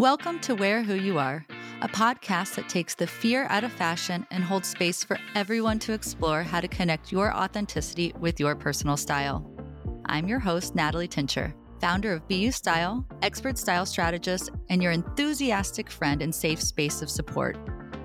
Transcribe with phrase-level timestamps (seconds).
[0.00, 1.44] Welcome to Wear Who You Are,
[1.82, 5.92] a podcast that takes the fear out of fashion and holds space for everyone to
[5.92, 9.44] explore how to connect your authenticity with your personal style.
[10.06, 11.52] I'm your host, Natalie Tincher,
[11.82, 17.10] founder of BU Style, expert style strategist, and your enthusiastic friend and safe space of
[17.10, 17.58] support.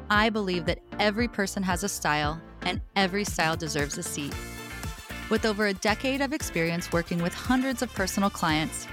[0.09, 4.35] I believe that every person has a style and every style deserves a seat.
[5.29, 8.85] With over a decade of experience working with hundreds of personal clients,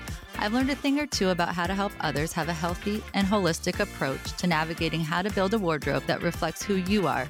[0.43, 3.29] I've learned a thing or two about how to help others have a healthy and
[3.29, 7.29] holistic approach to navigating how to build a wardrobe that reflects who you are.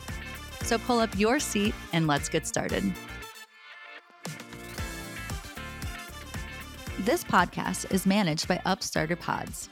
[0.62, 2.91] So pull up your seat and let's get started.
[7.01, 9.69] This podcast is managed by Upstarter Pods.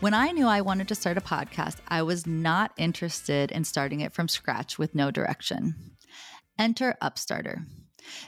[0.00, 4.00] When I knew I wanted to start a podcast, I was not interested in starting
[4.00, 5.76] it from scratch with no direction.
[6.58, 7.64] Enter Upstarter.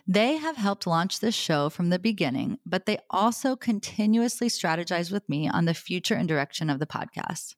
[0.06, 5.28] They have helped launch this show from the beginning, but they also continuously strategize with
[5.28, 7.55] me on the future and direction of the podcast.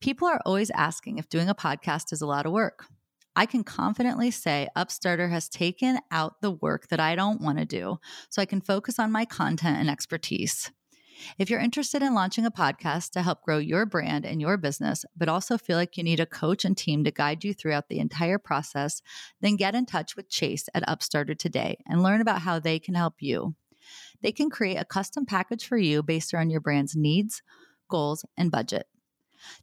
[0.00, 2.86] People are always asking if doing a podcast is a lot of work.
[3.36, 7.64] I can confidently say Upstarter has taken out the work that I don't want to
[7.64, 10.70] do so I can focus on my content and expertise.
[11.38, 15.04] If you're interested in launching a podcast to help grow your brand and your business,
[15.16, 17.98] but also feel like you need a coach and team to guide you throughout the
[17.98, 19.02] entire process,
[19.40, 22.94] then get in touch with Chase at Upstarter today and learn about how they can
[22.94, 23.54] help you.
[24.22, 27.42] They can create a custom package for you based on your brand's needs,
[27.88, 28.86] goals, and budget.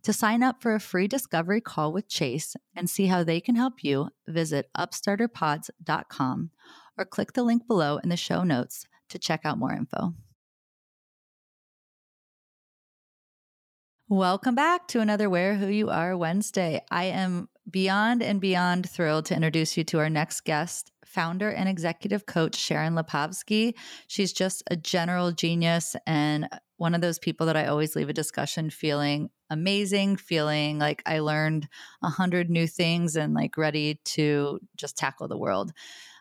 [0.04, 3.56] To sign up for a free discovery call with Chase and see how they can
[3.56, 6.52] help you, visit upstarterpods.com
[6.98, 10.14] or click the link below in the show notes to check out more info.
[14.12, 16.82] Welcome back to another Wear Who You Are Wednesday.
[16.92, 21.70] I am beyond and beyond thrilled to introduce you to our next guest, founder and
[21.70, 23.74] executive coach Sharon Lipovsky.
[24.08, 28.14] She's just a general genius and one of those people that I always leave a
[28.14, 31.70] discussion feeling amazing, feeling like I learned
[32.04, 35.72] a hundred new things and like ready to just tackle the world.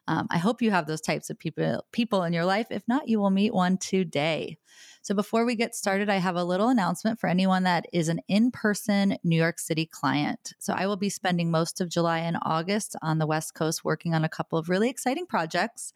[0.06, 2.68] Um, I hope you have those types of people people in your life.
[2.70, 4.58] If not, you will meet one today.
[5.02, 8.20] So before we get started, I have a little announcement for anyone that is an
[8.28, 10.52] in person New York City client.
[10.58, 14.14] So I will be spending most of July and August on the West Coast working
[14.14, 15.92] on a couple of really exciting projects.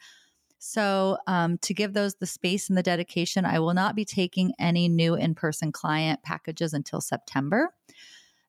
[0.59, 4.54] So, um, to give those the space and the dedication, I will not be taking
[4.59, 7.75] any new in person client packages until September.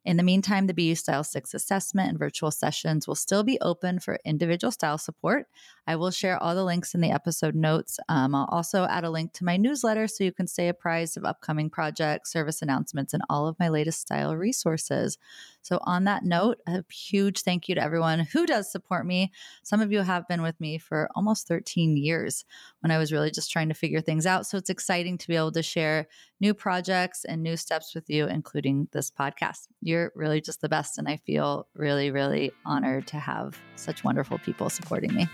[0.06, 4.00] In the meantime, the BU Style 6 assessment and virtual sessions will still be open
[4.00, 5.48] for individual style support.
[5.88, 8.00] I will share all the links in the episode notes.
[8.08, 11.26] Um, I'll also add a link to my newsletter so you can stay apprised of
[11.26, 15.18] upcoming projects, service announcements, and all of my latest style resources.
[15.66, 19.32] So, on that note, a huge thank you to everyone who does support me.
[19.64, 22.46] Some of you have been with me for almost 13 years
[22.82, 24.46] when I was really just trying to figure things out.
[24.46, 26.08] So, it's exciting to be able to share
[26.40, 29.68] new projects and new steps with you, including this podcast.
[29.82, 31.00] You're really just the best.
[31.00, 35.28] And I feel really, really honored to have such wonderful people supporting me.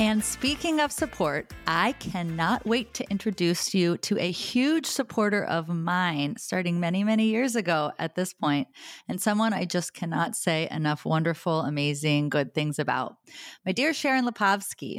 [0.00, 5.68] And speaking of support, I cannot wait to introduce you to a huge supporter of
[5.68, 8.68] mine starting many, many years ago at this point,
[9.08, 13.16] and someone I just cannot say enough wonderful, amazing, good things about.
[13.66, 14.98] My dear Sharon Lipovsky.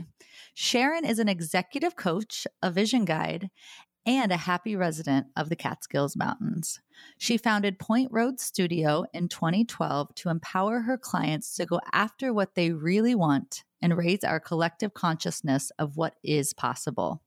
[0.53, 3.49] Sharon is an executive coach, a vision guide,
[4.05, 6.81] and a happy resident of the Catskills Mountains.
[7.17, 12.55] She founded Point Road Studio in 2012 to empower her clients to go after what
[12.55, 17.21] they really want and raise our collective consciousness of what is possible.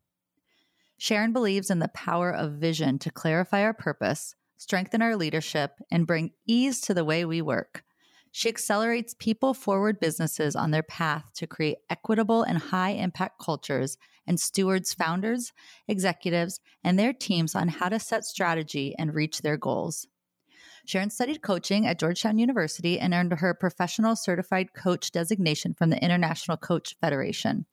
[0.99, 6.07] Sharon believes in the power of vision to clarify our purpose, strengthen our leadership, and
[6.07, 7.83] bring ease to the way we work.
[8.31, 13.99] She accelerates people forward businesses on their path to create equitable and high impact cultures
[14.27, 15.53] and stewards founders,
[15.87, 20.07] executives, and their teams on how to set strategy and reach their goals.
[20.85, 26.03] Sharon studied coaching at Georgetown University and earned her professional certified coach designation from the
[26.03, 27.67] International Coach Federation.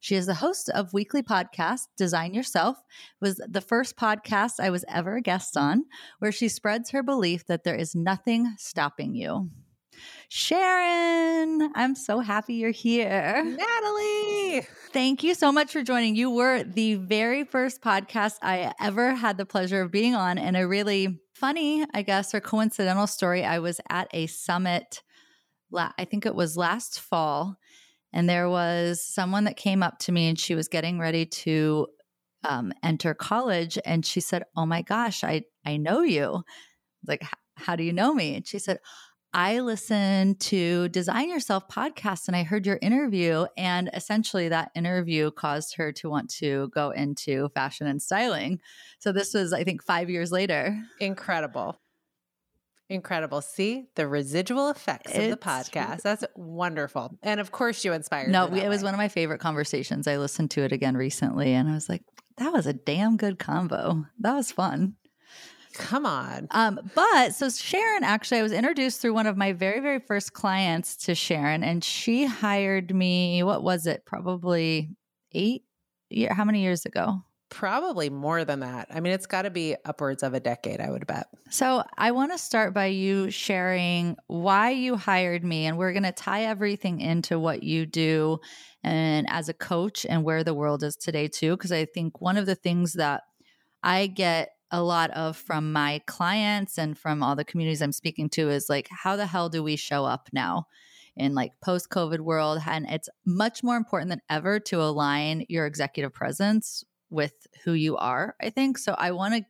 [0.00, 2.76] She is the host of weekly podcast Design Yourself.
[3.20, 5.84] Was the first podcast I was ever a guest on
[6.18, 9.50] where she spreads her belief that there is nothing stopping you.
[10.28, 13.42] Sharon, I'm so happy you're here.
[13.44, 14.66] Natalie.
[14.92, 16.16] Thank you so much for joining.
[16.16, 20.56] You were the very first podcast I ever had the pleasure of being on, and
[20.56, 23.44] I really funny, I guess, or coincidental story.
[23.44, 25.02] I was at a summit,
[25.74, 27.56] I think it was last fall,
[28.12, 31.86] and there was someone that came up to me and she was getting ready to
[32.44, 33.78] um, enter college.
[33.84, 36.42] And she said, Oh my gosh, I, I know you.
[37.06, 37.22] like,
[37.56, 38.36] how do you know me?
[38.36, 38.78] And she said,
[39.36, 43.44] I listened to Design Yourself podcast and I heard your interview.
[43.58, 48.60] And essentially, that interview caused her to want to go into fashion and styling.
[48.98, 50.82] So, this was, I think, five years later.
[51.00, 51.78] Incredible.
[52.88, 53.42] Incredible.
[53.42, 56.00] See the residual effects it's, of the podcast.
[56.00, 57.18] That's wonderful.
[57.22, 58.28] And of course, you inspired.
[58.28, 58.32] Me.
[58.32, 60.08] No, it was one of my favorite conversations.
[60.08, 62.04] I listened to it again recently and I was like,
[62.38, 64.06] that was a damn good combo.
[64.20, 64.94] That was fun.
[65.78, 66.48] Come on.
[66.52, 70.32] Um, but so Sharon, actually, I was introduced through one of my very, very first
[70.32, 73.42] clients to Sharon, and she hired me.
[73.42, 74.04] What was it?
[74.06, 74.90] Probably
[75.32, 75.64] eight
[76.08, 76.32] year.
[76.32, 77.22] How many years ago?
[77.48, 78.88] Probably more than that.
[78.90, 81.28] I mean, it's got to be upwards of a decade, I would bet.
[81.50, 86.02] So, I want to start by you sharing why you hired me, and we're going
[86.02, 88.40] to tie everything into what you do
[88.82, 91.56] and as a coach and where the world is today, too.
[91.56, 93.22] Because I think one of the things that
[93.82, 98.28] I get a lot of from my clients and from all the communities I'm speaking
[98.30, 100.66] to is like, how the hell do we show up now?
[101.16, 102.60] in like post covid world?
[102.66, 107.32] And it's much more important than ever to align your executive presence with
[107.64, 108.78] who you are i think.
[108.78, 109.44] So i want to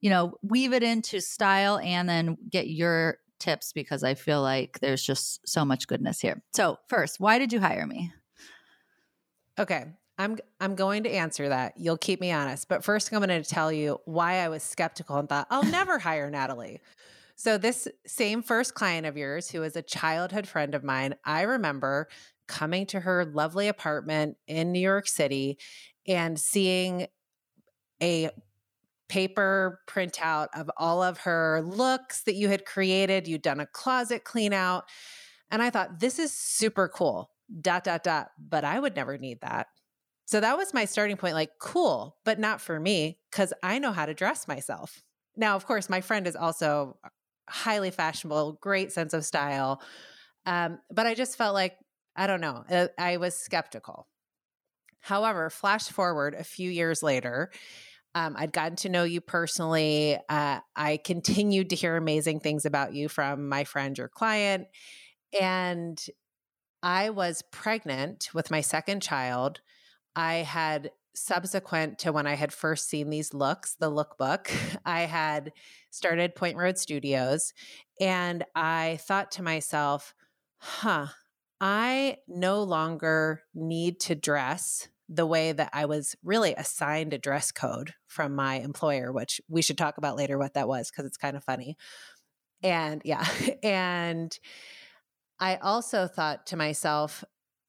[0.00, 4.78] you know weave it into style and then get your tips because i feel like
[4.80, 6.42] there's just so much goodness here.
[6.54, 8.12] So first why did you hire me?
[9.58, 9.86] Okay
[10.18, 11.74] I'm I'm going to answer that.
[11.76, 12.68] You'll keep me honest.
[12.68, 15.98] But first I'm going to tell you why I was skeptical and thought I'll never
[16.00, 16.80] hire Natalie.
[17.34, 21.42] So this same first client of yours who is a childhood friend of mine, I
[21.42, 22.08] remember
[22.46, 25.58] coming to her lovely apartment in New York City
[26.06, 27.06] and seeing
[28.02, 28.30] a
[29.08, 33.28] paper printout of all of her looks that you had created.
[33.28, 34.84] You'd done a closet clean out.
[35.50, 37.30] And I thought, this is super cool.
[37.60, 38.30] Dot, dot, dot.
[38.38, 39.66] But I would never need that.
[40.32, 43.92] So that was my starting point like, cool, but not for me because I know
[43.92, 45.02] how to dress myself.
[45.36, 46.96] Now, of course, my friend is also
[47.50, 49.82] highly fashionable, great sense of style.
[50.46, 51.76] Um, but I just felt like,
[52.16, 54.08] I don't know, uh, I was skeptical.
[55.00, 57.50] However, flash forward a few years later,
[58.14, 60.16] um, I'd gotten to know you personally.
[60.30, 64.66] Uh, I continued to hear amazing things about you from my friend, your client.
[65.38, 66.02] And
[66.82, 69.60] I was pregnant with my second child
[70.16, 74.50] I had subsequent to when I had first seen these looks, the lookbook,
[74.84, 75.52] I had
[75.90, 77.52] started Point Road Studios
[78.00, 80.14] and I thought to myself,
[80.58, 81.08] huh,
[81.60, 87.52] I no longer need to dress the way that I was really assigned a dress
[87.52, 91.18] code from my employer, which we should talk about later what that was because it's
[91.18, 91.76] kind of funny.
[92.62, 93.26] And yeah,
[93.62, 94.36] and
[95.38, 97.24] I also thought to myself,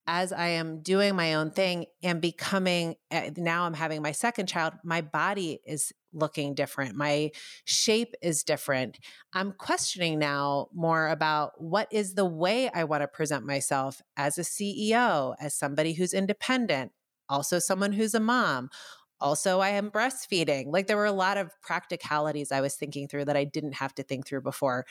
[0.07, 4.47] as I am doing my own thing and becoming, eh, now I'm having my second
[4.47, 6.95] child, my body is looking different.
[6.95, 7.31] My
[7.65, 8.99] shape is different.
[9.33, 14.37] I'm questioning now more about what is the way I want to present myself as
[14.37, 16.91] a CEO, as somebody who's independent,
[17.29, 18.69] also someone who's a mom,
[19.23, 20.65] also i am breastfeeding.
[20.67, 23.95] Like there were a lot of practicalities i was thinking through that i didn't have
[23.95, 24.85] to think through before.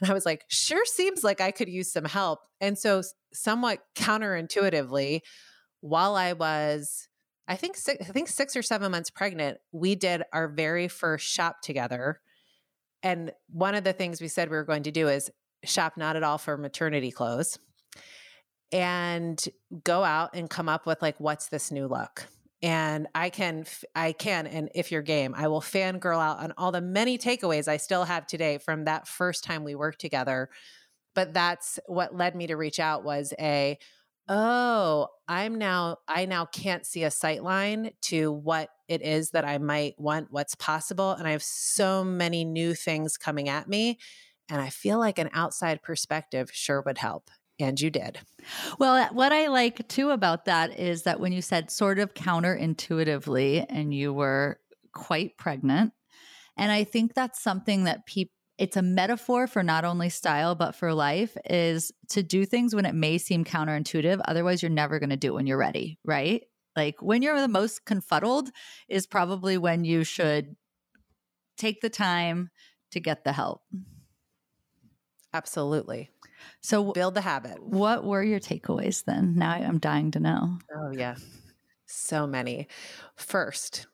[0.00, 2.40] And i was like sure seems like i could use some help.
[2.60, 3.02] And so
[3.32, 5.22] somewhat counterintuitively
[5.80, 7.08] while i was
[7.48, 11.26] i think six, i think 6 or 7 months pregnant we did our very first
[11.26, 12.20] shop together.
[13.02, 15.30] And one of the things we said we were going to do is
[15.64, 17.58] shop not at all for maternity clothes
[18.70, 19.42] and
[19.84, 22.26] go out and come up with like what's this new look
[22.62, 26.72] and I can, I can, and if you're game, I will fangirl out on all
[26.72, 30.50] the many takeaways I still have today from that first time we worked together.
[31.14, 33.78] But that's what led me to reach out was a,
[34.28, 39.44] oh, I'm now, I now can't see a sight line to what it is that
[39.44, 41.12] I might want, what's possible.
[41.12, 43.98] And I have so many new things coming at me.
[44.50, 47.30] And I feel like an outside perspective sure would help.
[47.60, 48.20] And you did.
[48.78, 52.14] Well, uh, what I like too about that is that when you said sort of
[52.14, 54.60] counterintuitively and you were
[54.92, 55.92] quite pregnant,
[56.56, 60.74] and I think that's something that people it's a metaphor for not only style but
[60.74, 65.10] for life is to do things when it may seem counterintuitive otherwise you're never going
[65.10, 66.42] to do it when you're ready right?
[66.74, 68.50] Like when you're the most confuddled
[68.88, 70.56] is probably when you should
[71.56, 72.50] take the time
[72.92, 73.62] to get the help.
[75.32, 76.10] Absolutely
[76.60, 77.62] so build the habit.
[77.62, 79.34] What were your takeaways then?
[79.36, 80.58] Now I'm dying to know.
[80.74, 81.16] Oh, yeah.
[81.86, 82.68] So many.
[83.16, 83.86] First,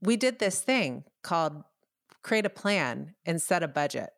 [0.00, 1.62] we did this thing called
[2.22, 4.10] create a plan and set a budget.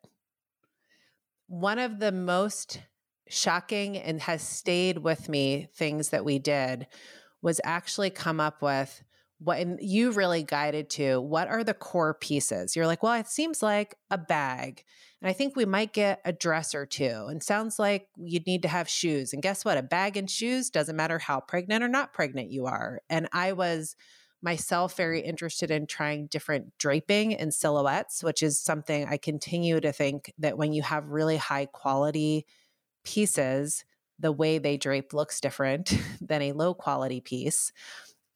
[1.47, 2.81] One of the most
[3.29, 6.87] shocking and has stayed with me things that we did
[7.41, 9.03] was actually come up with
[9.43, 12.75] what and you really guided to what are the core pieces?
[12.75, 14.83] You're like well it seems like a bag
[15.21, 18.61] and i think we might get a dress or two and sounds like you'd need
[18.61, 19.77] to have shoes and guess what?
[19.77, 23.51] A bag and shoes doesn't matter how pregnant or not pregnant you are and i
[23.51, 23.95] was
[24.41, 29.91] myself very interested in trying different draping and silhouettes which is something i continue to
[29.91, 32.45] think that when you have really high quality
[33.03, 33.83] pieces
[34.19, 37.71] the way they drape looks different than a low quality piece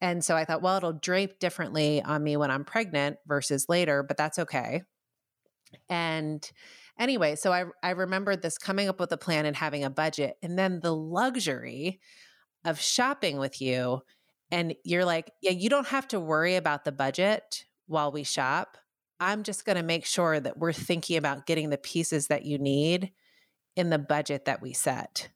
[0.00, 4.02] and so I thought, well, it'll drape differently on me when I'm pregnant versus later,
[4.02, 4.82] but that's okay.
[5.88, 6.48] And
[6.98, 10.36] anyway, so I I remembered this coming up with a plan and having a budget
[10.42, 12.00] and then the luxury
[12.64, 14.02] of shopping with you
[14.50, 18.78] and you're like, yeah, you don't have to worry about the budget while we shop.
[19.20, 22.58] I'm just going to make sure that we're thinking about getting the pieces that you
[22.58, 23.12] need
[23.76, 25.28] in the budget that we set.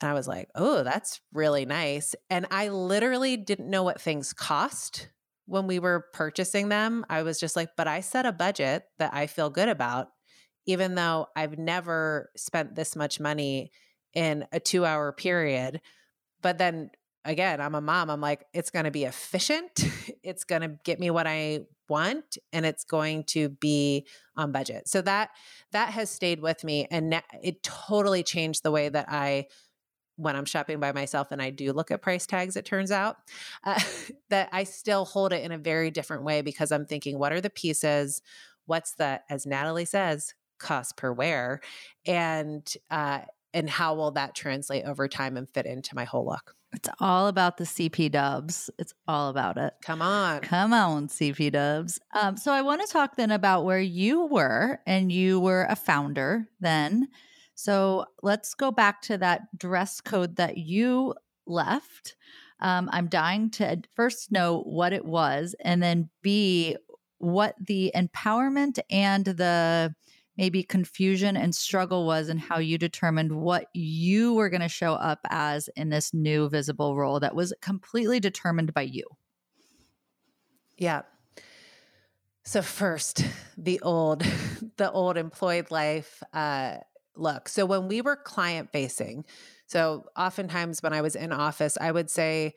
[0.00, 2.14] And I was like, oh, that's really nice.
[2.28, 5.08] And I literally didn't know what things cost
[5.46, 7.06] when we were purchasing them.
[7.08, 10.08] I was just like, but I set a budget that I feel good about,
[10.66, 13.70] even though I've never spent this much money
[14.12, 15.80] in a two hour period.
[16.42, 16.90] But then
[17.24, 18.10] again, I'm a mom.
[18.10, 19.70] I'm like, it's going to be efficient.
[20.22, 24.88] it's going to get me what I want and it's going to be on budget.
[24.88, 25.30] So that
[25.72, 29.46] that has stayed with me and it totally changed the way that I
[30.16, 33.16] when I'm shopping by myself and I do look at price tags, it turns out
[33.64, 33.80] uh,
[34.30, 37.40] that I still hold it in a very different way because I'm thinking, what are
[37.40, 38.22] the pieces?
[38.66, 41.60] What's the, as Natalie says, cost per wear?
[42.06, 43.20] And, uh,
[43.54, 46.56] and how will that translate over time and fit into my whole look?
[46.72, 48.70] It's all about the CP dubs.
[48.78, 49.72] It's all about it.
[49.82, 50.40] Come on.
[50.40, 52.00] Come on, CP dubs.
[52.12, 55.76] Um, so I want to talk then about where you were, and you were a
[55.76, 57.08] founder then.
[57.56, 61.14] So let's go back to that dress code that you
[61.46, 62.14] left.
[62.60, 66.76] Um, I'm dying to first know what it was, and then B,
[67.18, 69.94] what the empowerment and the
[70.36, 74.92] maybe confusion and struggle was, and how you determined what you were going to show
[74.92, 79.04] up as in this new visible role that was completely determined by you.
[80.76, 81.02] Yeah.
[82.44, 83.24] So first,
[83.56, 84.20] the old,
[84.76, 86.22] the old employed life.
[86.34, 86.76] Uh,
[87.18, 87.48] look.
[87.48, 89.24] So when we were client facing,
[89.66, 92.54] so oftentimes when I was in office, I would say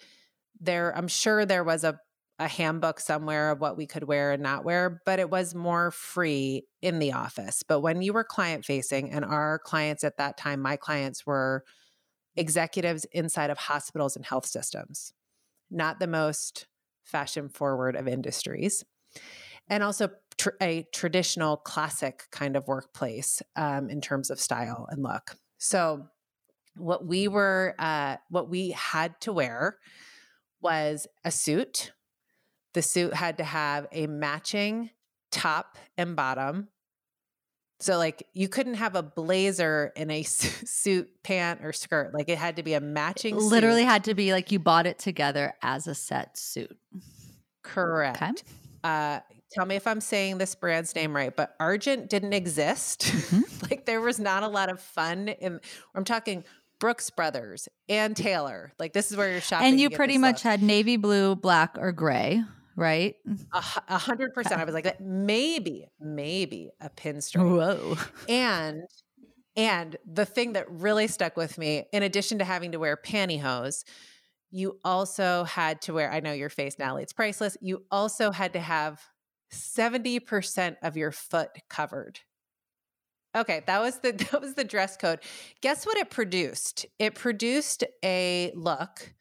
[0.59, 1.99] there, I'm sure there was a,
[2.37, 5.91] a handbook somewhere of what we could wear and not wear, but it was more
[5.91, 7.63] free in the office.
[7.63, 11.63] But when you were client facing, and our clients at that time, my clients were
[12.35, 15.13] executives inside of hospitals and health systems,
[15.69, 16.67] not the most
[17.03, 18.85] fashion forward of industries.
[19.67, 20.09] And also
[20.39, 25.35] tr- a traditional classic kind of workplace um, in terms of style and look.
[25.59, 26.07] So,
[26.75, 29.77] what we were, uh, what we had to wear
[30.61, 31.91] was a suit.
[32.73, 34.91] The suit had to have a matching
[35.31, 36.69] top and bottom.
[37.81, 42.13] So, like, you couldn't have a blazer in a suit, pant, or skirt.
[42.13, 43.35] Like, it had to be a matching.
[43.35, 43.87] Literally, suit.
[43.89, 46.77] had to be like you bought it together as a set suit.
[47.61, 48.21] Correct.
[48.21, 48.33] Okay.
[48.83, 49.19] Uh,
[49.51, 53.01] tell me if I'm saying this brand's name right, but Argent didn't exist.
[53.01, 53.65] Mm-hmm.
[53.69, 55.59] like there was not a lot of fun in
[55.95, 56.43] I'm talking
[56.79, 58.73] Brooks Brothers and Taylor.
[58.79, 59.67] Like this is where you're shopping.
[59.67, 62.43] And you pretty much had navy blue, black, or gray,
[62.75, 63.15] right?
[63.53, 64.61] A hundred percent.
[64.61, 67.49] I was like, maybe, maybe a pinstripe.
[67.49, 67.97] Whoa.
[68.27, 68.83] And
[69.55, 73.83] and the thing that really stuck with me, in addition to having to wear pantyhose,
[74.51, 77.57] you also had to wear, I know your face, Natalie, it's priceless.
[77.59, 79.01] You also had to have
[79.51, 82.19] 70% of your foot covered.
[83.35, 85.19] Okay, that was the that was the dress code.
[85.61, 86.85] Guess what it produced?
[86.97, 89.13] It produced a look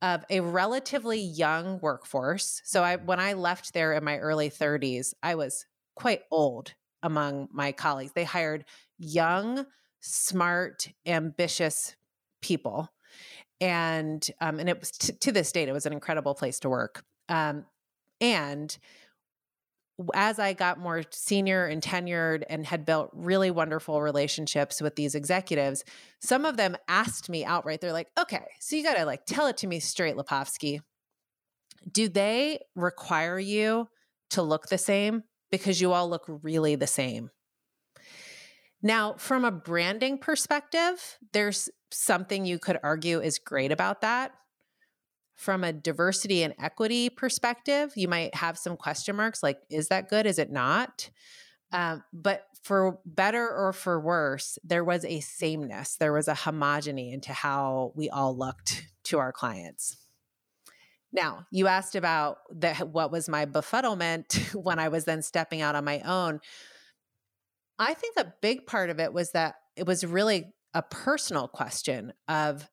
[0.00, 2.60] of a relatively young workforce.
[2.64, 7.48] So I when I left there in my early 30s, I was quite old among
[7.52, 8.12] my colleagues.
[8.12, 8.64] They hired
[8.98, 9.66] young,
[10.00, 11.94] smart, ambitious
[12.40, 12.90] people
[13.62, 16.68] and um, and it was t- to this date it was an incredible place to
[16.68, 17.64] work um,
[18.20, 18.76] and
[20.14, 25.14] as I got more senior and tenured and had built really wonderful relationships with these
[25.14, 25.84] executives,
[26.20, 29.46] some of them asked me outright, they're like, okay, so you got to like tell
[29.46, 30.80] it to me straight, Lipovsky.
[31.90, 33.88] Do they require you
[34.30, 35.24] to look the same?
[35.50, 37.30] Because you all look really the same.
[38.82, 44.32] Now, from a branding perspective, there's something you could argue is great about that.
[45.34, 50.08] From a diversity and equity perspective, you might have some question marks like, is that
[50.08, 50.26] good?
[50.26, 51.10] Is it not?
[51.72, 57.12] Um, but for better or for worse, there was a sameness, there was a homogeny
[57.12, 59.96] into how we all looked to our clients.
[61.12, 65.74] Now, you asked about the, what was my befuddlement when I was then stepping out
[65.74, 66.40] on my own.
[67.78, 72.12] I think a big part of it was that it was really a personal question
[72.28, 72.68] of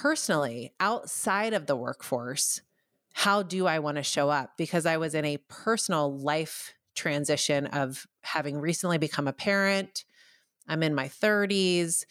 [0.00, 2.62] personally outside of the workforce,
[3.12, 4.52] how do I want to show up?
[4.56, 10.04] Because I was in a personal life transition of having recently become a parent.
[10.66, 12.06] I'm in my 30s.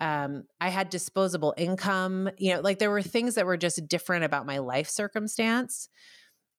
[0.00, 2.30] Um, I had disposable income.
[2.36, 5.88] You know, like there were things that were just different about my life circumstance.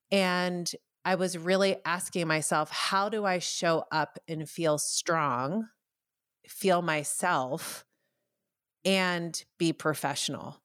[0.10, 0.72] And
[1.04, 5.68] I was really asking myself, how do I show up and feel strong,
[6.48, 7.86] feel myself,
[8.86, 10.61] and be professional?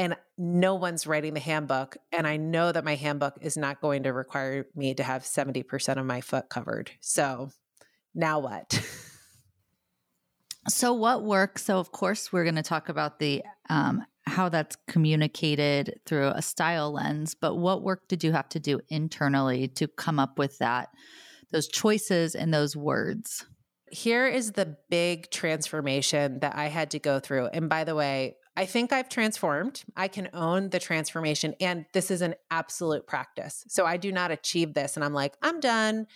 [0.00, 1.98] And no one's writing the handbook.
[2.10, 5.98] And I know that my handbook is not going to require me to have 70%
[5.98, 6.90] of my foot covered.
[7.00, 7.50] So
[8.14, 8.80] now what?
[10.68, 11.64] So, what works?
[11.64, 16.42] So, of course, we're going to talk about the um, how that's communicated through a
[16.42, 17.34] style lens.
[17.34, 20.90] But what work did you have to do internally to come up with that,
[21.50, 23.44] those choices and those words?
[23.90, 27.46] Here is the big transformation that I had to go through.
[27.46, 29.84] And by the way, I think I've transformed.
[29.96, 31.54] I can own the transformation.
[31.60, 33.64] And this is an absolute practice.
[33.68, 36.06] So I do not achieve this and I'm like, I'm done.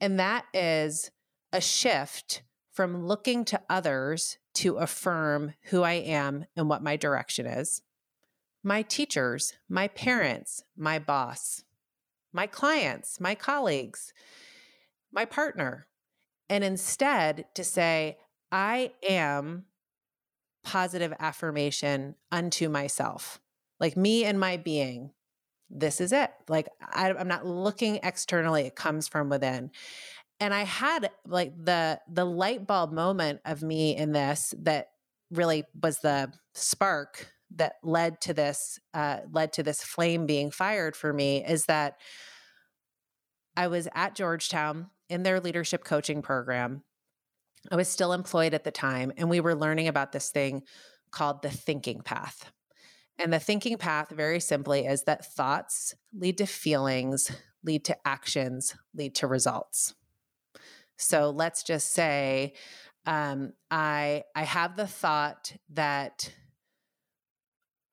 [0.00, 1.10] And that is
[1.52, 7.44] a shift from looking to others to affirm who I am and what my direction
[7.44, 7.82] is,
[8.64, 11.64] my teachers, my parents, my boss,
[12.32, 14.14] my clients, my colleagues,
[15.12, 15.86] my partner,
[16.48, 18.16] and instead to say,
[18.50, 19.66] I am
[20.64, 23.40] positive affirmation unto myself,
[23.80, 25.12] like me and my being.
[25.70, 26.30] This is it.
[26.48, 29.70] Like, I, am not looking externally, it comes from within
[30.40, 34.90] and i had like the the light bulb moment of me in this that
[35.30, 40.94] really was the spark that led to this uh, led to this flame being fired
[40.94, 41.96] for me is that
[43.56, 46.82] i was at georgetown in their leadership coaching program
[47.70, 50.62] i was still employed at the time and we were learning about this thing
[51.10, 52.50] called the thinking path
[53.18, 57.30] and the thinking path very simply is that thoughts lead to feelings
[57.64, 59.94] lead to actions lead to results
[60.96, 62.54] so let's just say
[63.06, 66.30] um, I I have the thought that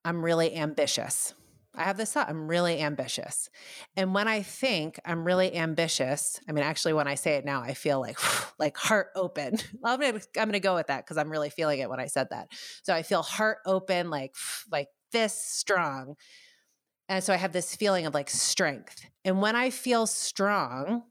[0.03, 1.33] I'm really ambitious.
[1.77, 3.49] I have this thought, I'm really ambitious.
[3.95, 7.61] And when I think I'm really ambitious, I mean, actually, when I say it now,
[7.61, 8.17] I feel like,
[8.59, 9.57] like heart open.
[9.83, 12.27] I'm gonna, I'm gonna go with that because I'm really feeling it when I said
[12.31, 12.49] that.
[12.83, 14.35] So I feel heart open, like,
[14.71, 16.15] like this strong.
[17.07, 19.05] And so I have this feeling of like strength.
[19.23, 21.03] And when I feel strong,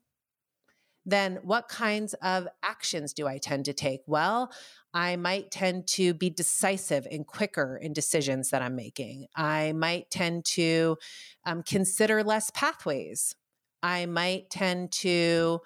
[1.07, 4.01] then what kinds of actions do I tend to take?
[4.07, 4.51] Well,
[4.95, 9.27] I might tend to be decisive and quicker in decisions that I'm making.
[9.35, 10.97] I might tend to
[11.45, 13.35] um, consider less pathways.
[13.83, 15.61] I might tend to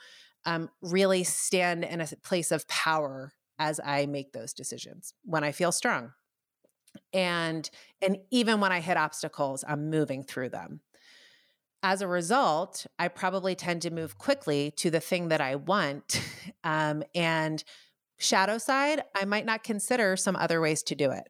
[0.47, 5.53] um, really stand in a place of power as I make those decisions when I
[5.53, 6.13] feel strong.
[7.13, 7.69] And
[8.01, 10.81] and even when I hit obstacles, I'm moving through them
[11.83, 16.21] as a result, I probably tend to move quickly to the thing that I want.
[16.65, 17.63] Um, and
[18.19, 21.29] shadow side, I might not consider some other ways to do it.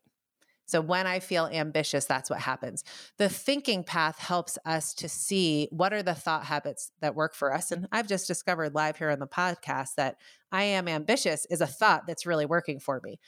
[0.66, 2.84] So when I feel ambitious, that's what happens.
[3.16, 7.54] The thinking path helps us to see what are the thought habits that work for
[7.54, 7.72] us.
[7.72, 10.16] And I've just discovered live here on the podcast that
[10.52, 13.18] I am ambitious is a thought that's really working for me.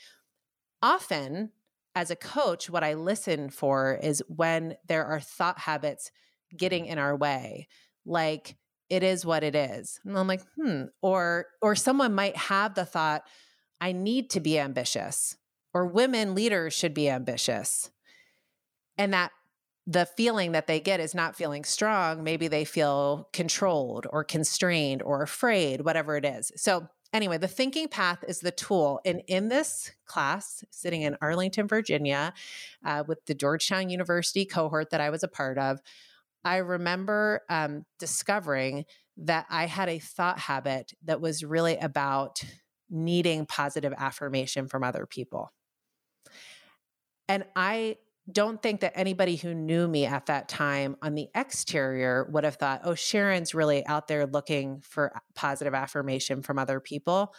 [0.83, 1.51] Often,
[1.95, 6.11] as a coach, what I listen for is when there are thought habits
[6.55, 7.67] getting in our way
[8.05, 8.55] like
[8.89, 12.85] it is what it is and i'm like hmm or or someone might have the
[12.85, 13.23] thought
[13.81, 15.35] i need to be ambitious
[15.73, 17.89] or women leaders should be ambitious.
[18.97, 19.31] And that
[19.87, 22.23] the feeling that they get is not feeling strong.
[22.23, 26.51] Maybe they feel controlled or constrained or afraid whatever it is.
[26.55, 28.99] So anyway the thinking path is the tool.
[29.05, 32.33] And in this class sitting in arlington virginia
[32.85, 35.79] uh, with the georgetown university cohort that i was a part of
[36.43, 38.85] I remember um, discovering
[39.17, 42.43] that I had a thought habit that was really about
[42.91, 45.51] needing positive affirmation from other people.
[47.27, 47.97] And I
[48.31, 52.55] don't think that anybody who knew me at that time on the exterior would have
[52.55, 57.33] thought, oh, Sharon's really out there looking for positive affirmation from other people.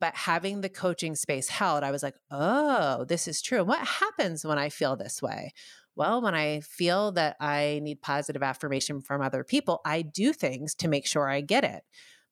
[0.00, 3.58] But having the coaching space held, I was like, oh, this is true.
[3.58, 5.52] And what happens when I feel this way?
[5.96, 10.76] Well, when I feel that I need positive affirmation from other people, I do things
[10.76, 11.82] to make sure I get it.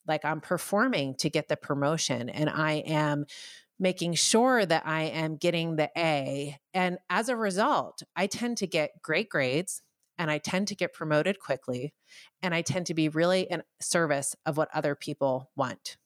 [0.07, 3.25] Like I'm performing to get the promotion and I am
[3.79, 6.57] making sure that I am getting the A.
[6.73, 9.81] And as a result, I tend to get great grades.
[10.17, 11.93] and I tend to get promoted quickly
[12.41, 15.97] and I tend to be really in service of what other people want.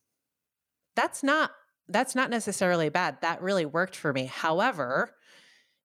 [0.96, 1.52] That's not
[1.88, 3.18] that's not necessarily bad.
[3.22, 4.26] That really worked for me.
[4.26, 5.14] However,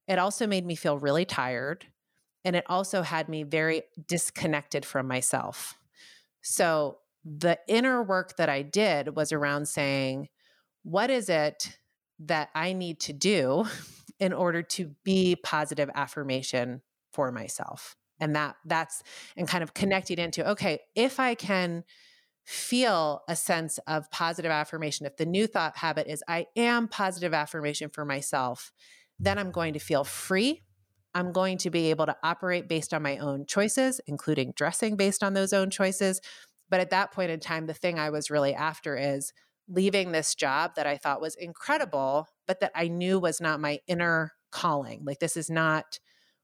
[0.08, 1.88] it also made me feel really tired
[2.45, 5.77] and it also had me very disconnected from myself.
[6.41, 10.30] So, the inner work that I did was around saying,
[10.84, 11.78] what is it
[12.20, 13.66] that I need to do
[14.20, 17.96] in order to be positive affirmation for myself?
[18.20, 19.04] And that that's
[19.36, 21.84] and kind of connecting into okay, if I can
[22.46, 27.34] feel a sense of positive affirmation, if the new thought habit is I am positive
[27.34, 28.72] affirmation for myself,
[29.20, 30.63] then I'm going to feel free.
[31.13, 35.24] I'm going to be able to operate based on my own choices, including dressing based
[35.24, 36.22] on those own choices.
[36.69, 39.32] But at that point in time, the thing I was really after is
[39.69, 43.80] leaving this job that I thought was incredible, but that I knew was not my
[43.88, 45.03] inner calling.
[45.06, 45.99] Like, this is not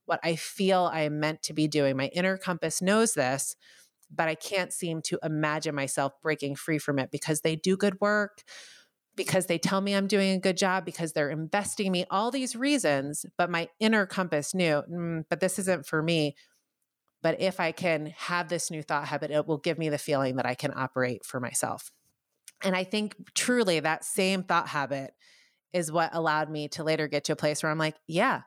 [0.05, 1.95] what I feel I am meant to be doing.
[1.95, 3.55] My inner compass knows this
[4.15, 7.99] but I can't seem to imagine myself breaking free from it because they do good
[7.99, 8.43] work,
[9.15, 12.55] because they tell me I'm doing a good job, because they're investing me, all these
[12.55, 13.25] reasons.
[13.38, 16.36] But my inner compass knew, mm, but this isn't for me.
[17.23, 20.36] But if I can have this new thought habit, it will give me the feeling
[20.36, 21.91] that I can operate for myself.
[22.63, 25.13] And I think truly that same thought habit
[25.71, 28.41] is what allowed me to later get to a place where I'm like, yeah,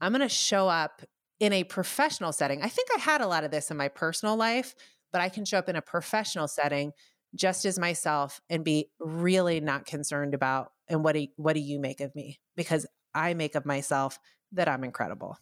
[0.00, 1.02] I'm going to show up
[1.38, 2.62] in a professional setting.
[2.62, 4.74] I think I had a lot of this in my personal life,
[5.12, 6.92] but I can show up in a professional setting
[7.34, 11.78] just as myself and be really not concerned about and what do, what do you
[11.78, 14.18] make of me because I make of myself
[14.52, 15.36] that I'm incredible.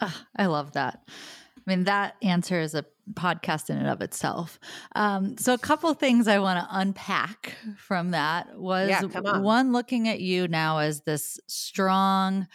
[0.00, 1.00] Oh, I love that.
[1.06, 4.58] I mean, that answer is a podcast in and of itself.
[4.94, 9.42] Um, so, a couple things I want to unpack from that was yeah, on.
[9.42, 12.46] one, looking at you now as this strong,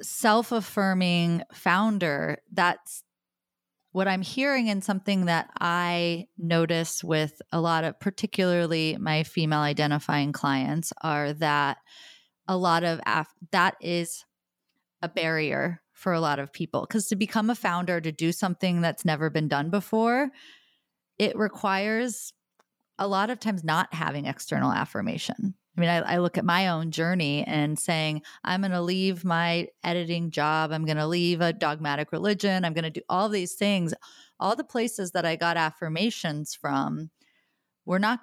[0.00, 3.04] self affirming founder that's
[3.92, 9.60] what I'm hearing and something that I notice with a lot of, particularly my female
[9.60, 11.78] identifying clients, are that
[12.46, 14.24] a lot of af- that is
[15.02, 16.80] a barrier for a lot of people.
[16.80, 20.30] Because to become a founder, to do something that's never been done before,
[21.18, 22.32] it requires
[22.98, 25.54] a lot of times not having external affirmation.
[25.76, 29.24] I mean, I, I, look at my own journey and saying, I'm going to leave
[29.24, 30.72] my editing job.
[30.72, 32.64] I'm going to leave a dogmatic religion.
[32.64, 33.94] I'm going to do all these things.
[34.40, 37.10] All the places that I got affirmations from
[37.84, 38.20] were not,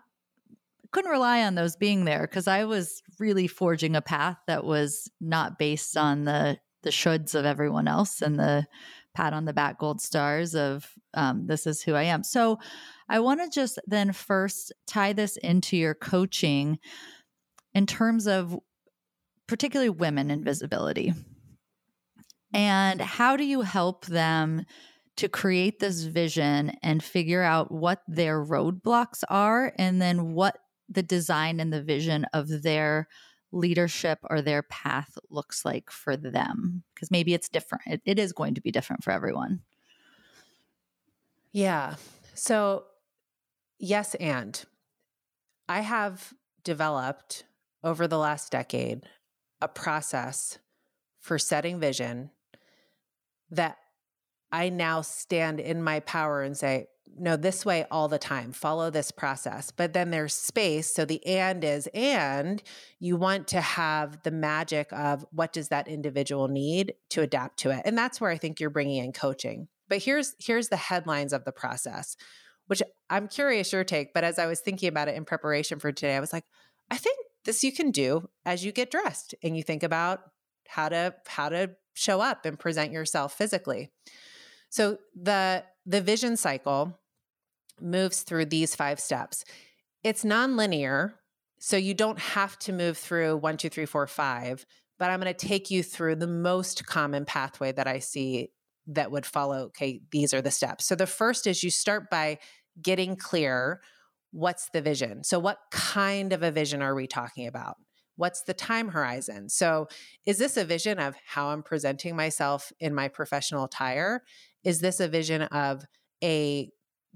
[0.92, 5.10] couldn't rely on those being there because I was really forging a path that was
[5.22, 8.66] not based on the, the shoulds of everyone else and the
[9.14, 12.24] pat on the back gold stars of um, this is who I am.
[12.24, 12.60] So
[13.10, 16.80] I want to just then first tie this into your coaching
[17.74, 18.58] in terms of
[19.48, 21.14] particularly women in visibility.
[22.54, 24.64] And how do you help them
[25.18, 31.04] to create this vision and figure out what their roadblocks are and then what the
[31.04, 33.10] design and the vision of their
[33.58, 36.84] leadership or their path looks like for them?
[36.94, 37.84] Because maybe it's different.
[37.88, 39.62] It, it is going to be different for everyone.
[41.52, 41.96] Yeah.
[42.34, 42.86] So,
[43.80, 44.64] yes, and
[45.68, 47.44] I have developed
[47.84, 49.04] over the last decade
[49.62, 50.60] a process
[51.20, 52.32] for setting vision
[53.50, 53.78] that
[54.52, 56.88] I now stand in my power and say,
[57.20, 59.72] no, this way all the time, follow this process.
[59.72, 60.94] But then there's space.
[60.94, 62.62] So the and is, and
[63.00, 67.72] you want to have the magic of what does that individual need to adapt to
[67.72, 67.82] it.
[67.86, 69.68] And that's where I think you're bringing in coaching.
[69.90, 72.18] But here's here's the headlines of the process,
[72.68, 74.14] which I'm curious your take.
[74.14, 76.46] But as I was thinking about it in preparation for today, I was like,
[76.92, 80.20] I think this you can do as you get dressed and you think about
[80.68, 83.92] how to how to show up and present yourself physically.
[84.78, 87.00] So the the vision cycle
[87.82, 89.44] moves through these five steps.
[90.04, 91.14] It's nonlinear,
[91.58, 94.68] so you don't have to move through one, two, three, four, five.
[95.00, 98.52] But I'm going to take you through the most common pathway that I see
[98.86, 99.66] that would follow.
[99.70, 100.86] Okay, these are the steps.
[100.86, 102.38] So the first is you start by
[102.80, 103.82] getting clear
[104.30, 105.24] what's the vision?
[105.24, 107.78] So, what kind of a vision are we talking about?
[108.16, 109.50] What's the time horizon?
[109.50, 109.88] So,
[110.28, 114.22] is this a vision of how I'm presenting myself in my professional attire?
[114.64, 115.86] Is this a vision of
[116.24, 116.70] a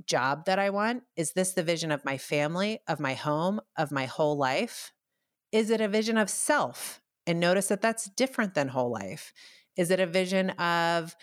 [0.06, 1.04] job that I want?
[1.16, 4.94] Is this the vision of my family, of my home, of my whole life?
[5.52, 7.02] Is it a vision of self?
[7.28, 9.34] And notice that that's different than whole life.
[9.78, 11.16] Is it a vision of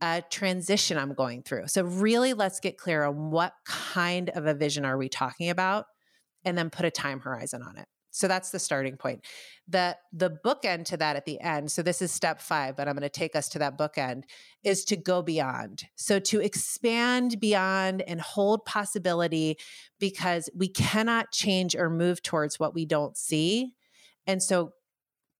[0.00, 1.68] a transition I'm going through.
[1.68, 5.86] So, really, let's get clear on what kind of a vision are we talking about
[6.44, 7.86] and then put a time horizon on it.
[8.16, 9.24] So that's the starting point.
[9.68, 11.70] The the bookend to that at the end.
[11.70, 14.22] So this is step 5, but I'm going to take us to that bookend
[14.64, 15.84] is to go beyond.
[15.96, 19.58] So to expand beyond and hold possibility
[20.00, 23.74] because we cannot change or move towards what we don't see.
[24.26, 24.72] And so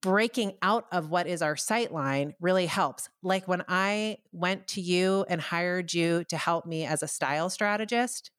[0.03, 3.09] breaking out of what is our sight line really helps.
[3.23, 7.49] Like when I went to you and hired you to help me as a style
[7.49, 8.29] strategist,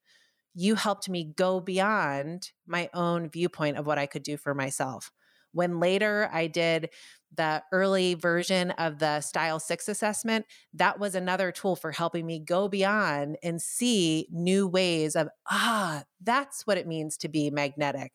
[0.59, 5.09] you helped me go beyond my own viewpoint of what I could do for myself.
[5.53, 6.89] When later I did
[7.33, 12.41] the early version of the Style 6 assessment, that was another tool for helping me
[12.41, 18.11] go beyond and see new ways of, ah, that's what it means to be magnetic.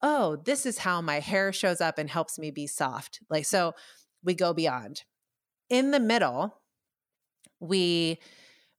[0.00, 3.18] Oh, this is how my hair shows up and helps me be soft.
[3.28, 3.72] Like, so
[4.22, 5.02] we go beyond.
[5.68, 6.62] In the middle,
[7.58, 8.20] we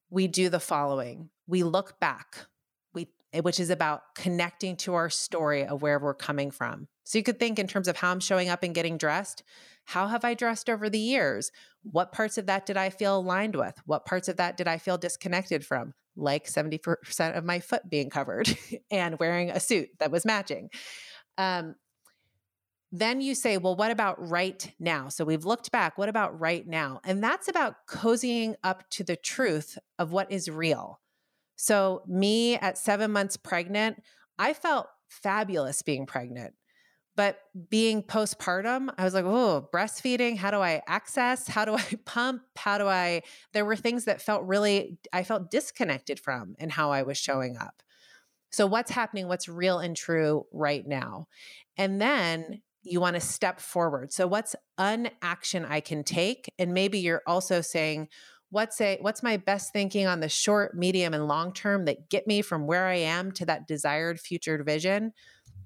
[0.10, 1.30] we do the following.
[1.45, 2.47] We look back
[3.39, 6.88] which is about connecting to our story of where we're coming from.
[7.04, 9.44] So you could think in terms of how I'm showing up and getting dressed.
[9.86, 11.52] How have I dressed over the years?
[11.84, 13.82] What parts of that did I feel aligned with?
[13.86, 15.94] What parts of that did I feel disconnected from?
[16.15, 16.78] Like 70%
[17.38, 18.56] of my foot being covered
[18.91, 20.70] and wearing a suit that was matching.
[21.38, 21.76] Um,
[22.91, 25.08] then you say, well, what about right now?
[25.08, 25.98] So we've looked back.
[25.98, 27.00] What about right now?
[27.06, 31.00] And that's about cozying up to the truth of what is real.
[31.56, 34.02] So, me at seven months pregnant,
[34.40, 36.54] I felt fabulous being pregnant.
[37.16, 41.48] But being postpartum, I was like, oh, breastfeeding, how do I access?
[41.48, 42.44] How do I pump?
[42.56, 43.22] How do I?
[43.54, 47.58] There were things that felt really, I felt disconnected from in how I was showing
[47.58, 47.84] up.
[48.52, 49.28] So, what's happening?
[49.28, 51.28] What's real and true right now?
[51.78, 54.12] And then you want to step forward.
[54.12, 56.52] So, what's an action I can take?
[56.58, 58.10] And maybe you're also saying,
[58.52, 62.28] what's a what's my best thinking on the short medium and long term that get
[62.28, 65.14] me from where i am to that desired future vision?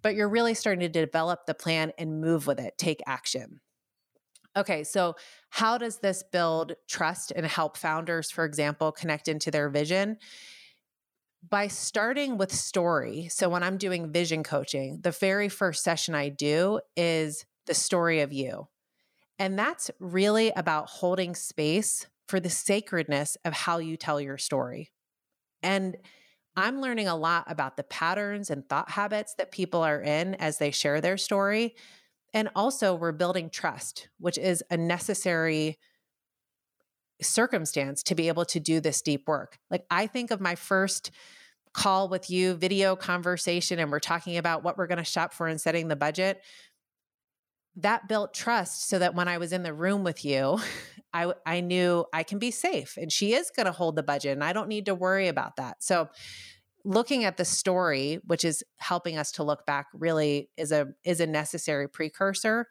[0.02, 3.60] But you're really starting to develop the plan and move with it take action.
[4.56, 5.16] Okay so
[5.50, 10.18] how does this build trust and help founders for example connect into their vision?
[11.48, 16.30] By starting with story so when i'm doing vision coaching the very first session i
[16.30, 18.68] do is the story of you.
[19.38, 24.92] And that's really about holding space for the sacredness of how you tell your story.
[25.62, 25.98] And
[26.56, 30.58] I'm learning a lot about the patterns and thought habits that people are in as
[30.58, 31.76] they share their story.
[32.34, 35.78] And also, we're building trust, which is a necessary
[37.22, 39.58] circumstance to be able to do this deep work.
[39.70, 41.12] Like, I think of my first
[41.74, 45.48] call with you, video conversation, and we're talking about what we're going to shop for
[45.48, 46.42] and setting the budget.
[47.78, 50.60] That built trust so that when I was in the room with you
[51.16, 54.34] I I knew I can be safe and she is going to hold the budget
[54.34, 55.82] and I don't need to worry about that.
[55.82, 56.10] So
[56.84, 61.22] looking at the story which is helping us to look back really is a is
[61.22, 62.68] a necessary precursor.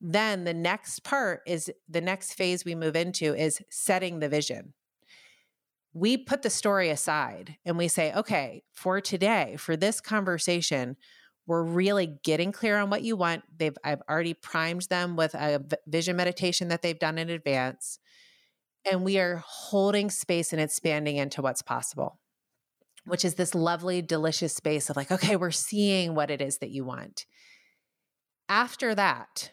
[0.00, 4.72] Then the next part is the next phase we move into is setting the vision.
[5.92, 10.96] We put the story aside and we say, okay, for today, for this conversation,
[11.46, 13.44] we're really getting clear on what you want.
[13.56, 17.98] They've I've already primed them with a vision meditation that they've done in advance.
[18.90, 22.18] And we are holding space and expanding into what's possible,
[23.04, 26.70] which is this lovely, delicious space of like, okay, we're seeing what it is that
[26.70, 27.26] you want.
[28.48, 29.50] After that,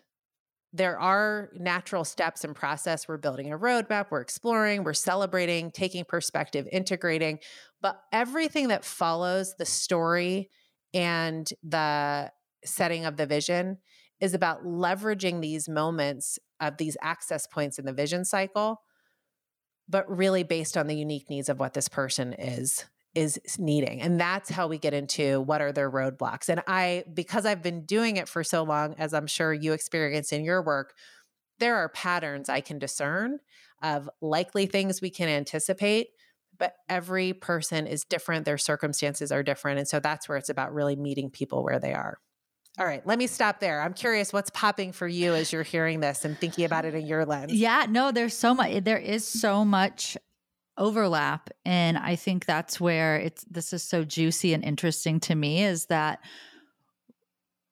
[0.72, 3.08] there are natural steps and process.
[3.08, 7.40] We're building a roadmap, we're exploring, we're celebrating, taking perspective, integrating.
[7.82, 10.50] But everything that follows the story
[10.94, 12.32] and the
[12.66, 13.78] setting of the vision
[14.20, 18.82] is about leveraging these moments of these access points in the vision cycle
[19.90, 24.20] but really based on the unique needs of what this person is is needing and
[24.20, 28.18] that's how we get into what are their roadblocks and i because i've been doing
[28.18, 30.94] it for so long as i'm sure you experience in your work
[31.60, 33.40] there are patterns i can discern
[33.84, 36.08] of likely things we can anticipate
[36.58, 38.46] but every person is different.
[38.46, 39.80] Their circumstances are different.
[39.80, 42.20] And so that's where it's about really meeting people where they are.
[42.80, 43.82] All right, let me stop there.
[43.82, 47.06] I'm curious what's popping for you as you're hearing this and thinking about it in
[47.06, 47.54] your lens.
[47.54, 50.18] Yeah, no, there's so much there is so much
[50.76, 55.64] overlap and I think that's where it's this is so juicy and interesting to me
[55.64, 56.20] is that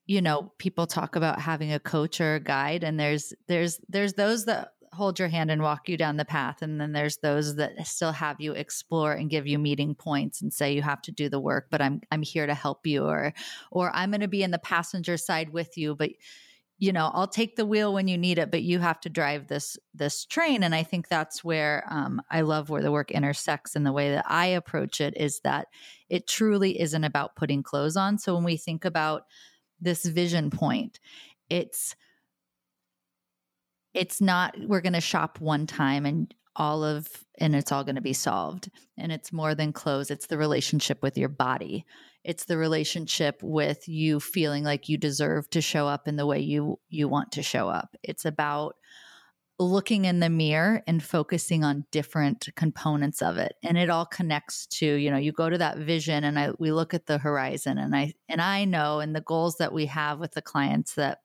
[0.05, 4.13] you know, people talk about having a coach or a guide and there's there's there's
[4.13, 7.55] those that hold your hand and walk you down the path and then there's those
[7.55, 11.11] that still have you explore and give you meeting points and say you have to
[11.11, 13.33] do the work but i'm i'm here to help you or
[13.71, 16.11] or i'm going to be in the passenger side with you but
[16.77, 19.47] you know i'll take the wheel when you need it but you have to drive
[19.47, 23.75] this this train and i think that's where um, i love where the work intersects
[23.75, 25.67] and the way that i approach it is that
[26.09, 29.23] it truly isn't about putting clothes on so when we think about
[29.81, 30.99] this vision point.
[31.49, 31.95] It's
[33.93, 37.07] it's not we're going to shop one time and all of
[37.39, 38.69] and it's all going to be solved.
[38.97, 41.85] And it's more than clothes it's the relationship with your body.
[42.23, 46.39] It's the relationship with you feeling like you deserve to show up in the way
[46.39, 47.95] you you want to show up.
[48.03, 48.75] It's about
[49.59, 53.53] looking in the mirror and focusing on different components of it.
[53.63, 56.71] And it all connects to you know you go to that vision and i we
[56.71, 60.19] look at the horizon and i and i know and the goals that we have
[60.19, 61.19] with the clients that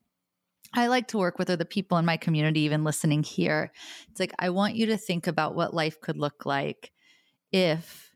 [0.74, 3.72] I like to work with other people in my community, even listening here.
[4.10, 6.92] It's like, I want you to think about what life could look like
[7.52, 8.10] if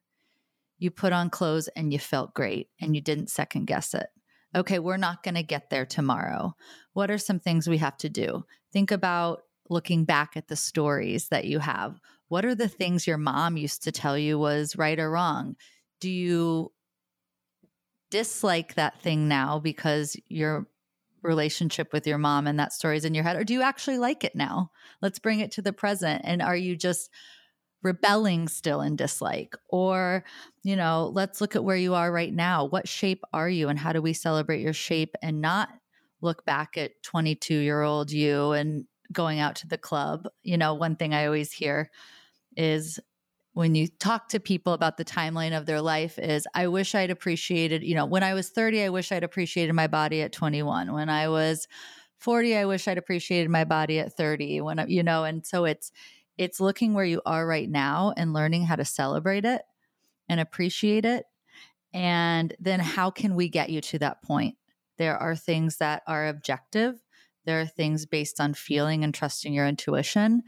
[0.78, 4.08] you put on clothes and you felt great and you didn't second guess it.
[4.54, 6.54] Okay, we're not going to get there tomorrow.
[6.92, 8.44] What are some things we have to do?
[8.72, 12.00] Think about looking back at the stories that you have.
[12.28, 15.54] What are the things your mom used to tell you was right or wrong?
[16.00, 16.72] Do you
[18.10, 20.66] dislike that thing now because your
[21.22, 23.36] relationship with your mom and that story's in your head?
[23.36, 24.70] Or do you actually like it now?
[25.02, 26.22] Let's bring it to the present.
[26.24, 27.10] And are you just
[27.82, 29.54] rebelling still in dislike?
[29.68, 30.24] Or,
[30.62, 32.64] you know, let's look at where you are right now.
[32.66, 35.70] What shape are you and how do we celebrate your shape and not
[36.20, 40.28] look back at 22 year old you and going out to the club?
[40.42, 41.90] You know, one thing I always hear
[42.56, 42.98] is
[43.52, 47.10] when you talk to people about the timeline of their life is I wish I'd
[47.10, 50.92] appreciated, you know, when I was 30, I wish I'd appreciated my body at 21.
[50.92, 51.66] When I was
[52.18, 54.60] 40, I wish I'd appreciated my body at 30.
[54.60, 55.90] When I, you know, and so it's
[56.38, 59.62] it's looking where you are right now and learning how to celebrate it
[60.28, 61.24] and appreciate it.
[61.92, 64.56] And then how can we get you to that point?
[64.96, 67.02] There are things that are objective.
[67.46, 70.42] There are things based on feeling and trusting your intuition.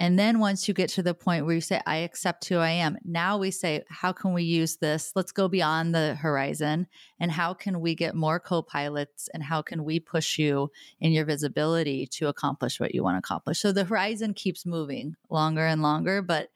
[0.00, 2.70] And then once you get to the point where you say, I accept who I
[2.70, 5.10] am, now we say, how can we use this?
[5.16, 6.86] Let's go beyond the horizon.
[7.18, 9.28] And how can we get more co pilots?
[9.34, 13.18] And how can we push you in your visibility to accomplish what you want to
[13.18, 13.58] accomplish?
[13.58, 16.50] So the horizon keeps moving longer and longer, but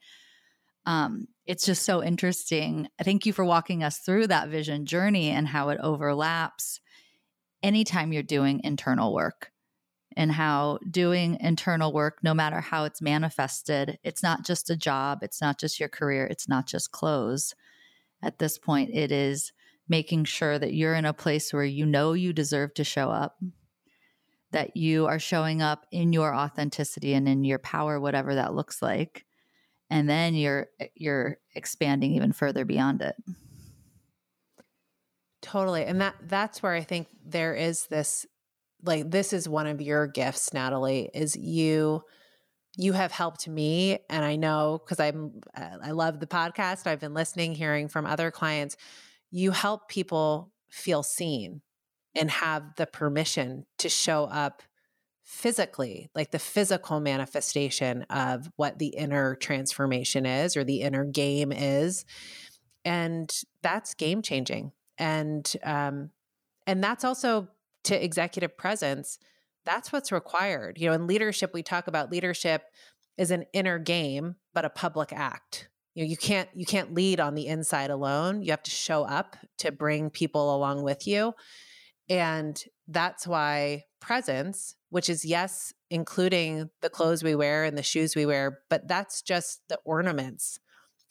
[0.85, 2.87] um, it's just so interesting.
[3.03, 6.79] Thank you for walking us through that vision journey and how it overlaps
[7.61, 9.52] anytime you're doing internal work
[10.15, 15.19] and how doing internal work, no matter how it's manifested, it's not just a job,
[15.21, 17.55] it's not just your career, it's not just clothes.
[18.21, 19.51] At this point, it is
[19.87, 23.37] making sure that you're in a place where you know you deserve to show up,
[24.51, 28.81] that you are showing up in your authenticity and in your power, whatever that looks
[28.81, 29.25] like.
[29.89, 33.15] And then you're you're expanding even further beyond it.
[35.41, 35.83] Totally.
[35.83, 38.25] And that that's where I think there is this
[38.83, 42.01] like this is one of your gifts natalie is you
[42.75, 47.13] you have helped me and i know because i'm i love the podcast i've been
[47.13, 48.75] listening hearing from other clients
[49.31, 51.61] you help people feel seen
[52.15, 54.61] and have the permission to show up
[55.23, 61.51] physically like the physical manifestation of what the inner transformation is or the inner game
[61.51, 62.05] is
[62.83, 66.09] and that's game changing and um
[66.67, 67.47] and that's also
[67.83, 69.19] to executive presence,
[69.65, 70.77] that's what's required.
[70.77, 72.63] You know, in leadership, we talk about leadership
[73.17, 75.69] is an inner game, but a public act.
[75.93, 78.41] You know, you can't you can't lead on the inside alone.
[78.41, 81.33] You have to show up to bring people along with you.
[82.09, 88.15] And that's why presence, which is yes, including the clothes we wear and the shoes
[88.15, 90.59] we wear, but that's just the ornaments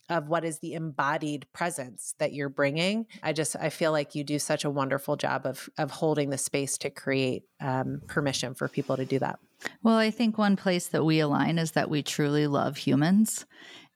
[0.08, 3.06] of what is the embodied presence that you're bringing.
[3.22, 6.38] I just I feel like you do such a wonderful job of of holding the
[6.38, 9.38] space to create um, permission for people to do that.
[9.82, 13.46] Well, I think one place that we align is that we truly love humans.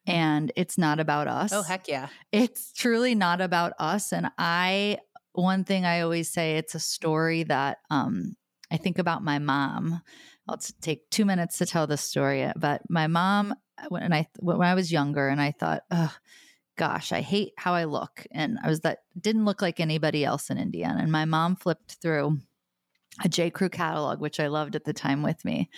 [0.07, 1.53] And it's not about us.
[1.53, 2.09] Oh, heck yeah.
[2.31, 4.13] It's truly not about us.
[4.13, 4.99] And I,
[5.33, 8.37] one thing I always say, it's a story that um,
[8.71, 10.03] I think about my mom.
[10.49, 12.51] I'll take two minutes to tell this story.
[12.57, 16.15] But my mom uh, when I when I was younger, and I thought, oh,
[16.77, 20.51] gosh, I hate how I look, and I was that didn't look like anybody else
[20.51, 21.01] in Indiana.
[21.01, 22.39] And my mom flipped through
[23.25, 23.51] a J.
[23.51, 25.71] Crew catalog, which I loved at the time, with me,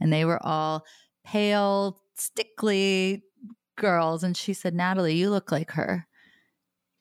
[0.00, 0.84] and they were all
[1.24, 3.22] pale, stickly
[3.76, 4.22] girls.
[4.24, 6.06] And she said, Natalie, you look like her.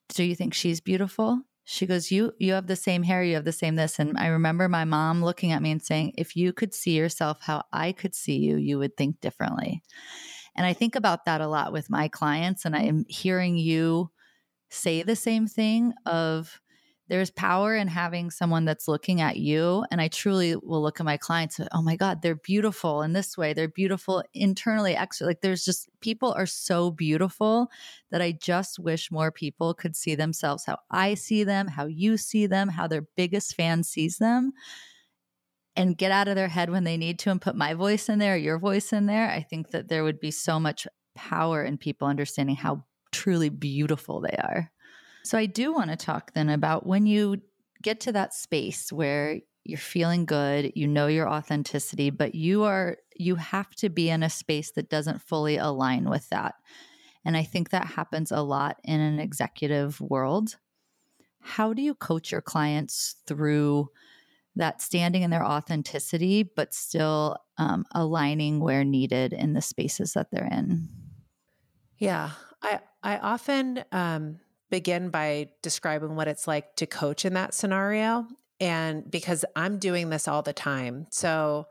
[0.09, 1.41] Do you think she's beautiful?
[1.65, 3.99] She goes you you have the same hair you have the same this.
[3.99, 7.37] And i remember my mom looking at me and saying if you could see yourself
[7.41, 9.81] how i could see you you would think differently.
[10.55, 14.11] And I think about that a lot with my clients, and I am hearing you
[14.69, 16.59] say the same thing of
[17.09, 19.83] there's power in having someone that's looking at you.
[19.91, 23.37] And I truly will look at my clients, oh my God, they're beautiful in this
[23.37, 23.53] way.
[23.53, 25.27] They're beautiful internally, extra.
[25.27, 27.69] Like there's just people are so beautiful
[28.11, 32.17] that I just wish more people could see themselves how I see them, how you
[32.17, 34.53] see them, how their biggest fan sees them.
[35.75, 38.19] And get out of their head when they need to and put my voice in
[38.19, 39.29] there, your voice in there.
[39.29, 44.21] I think that there would be so much power in people understanding how truly beautiful
[44.21, 44.71] they are.
[45.23, 47.41] So I do want to talk then about when you
[47.81, 52.97] get to that space where you're feeling good, you know your authenticity, but you are
[53.15, 56.55] you have to be in a space that doesn't fully align with that.
[57.23, 60.57] And I think that happens a lot in an executive world.
[61.39, 63.89] How do you coach your clients through
[64.55, 70.31] that standing in their authenticity, but still um, aligning where needed in the spaces that
[70.31, 70.89] they're in?
[71.97, 74.39] Yeah, I I often um,
[74.73, 78.25] begin by describing what it's like to coach in that scenario.
[78.59, 81.05] And because I'm doing this all the time.
[81.11, 81.67] So,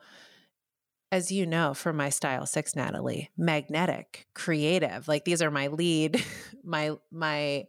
[1.10, 6.24] as you know from my style six, Natalie, magnetic, creative, like these are my lead,
[6.64, 7.64] my, my,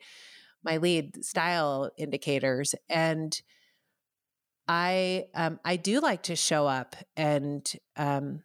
[0.64, 2.76] my lead style indicators.
[2.88, 3.42] And
[4.68, 7.68] I, um, I do like to show up and,
[7.98, 8.44] um,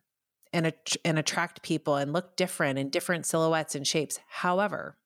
[0.54, 0.72] and,
[1.04, 4.18] and attract people and look different in different silhouettes and shapes.
[4.26, 4.96] However,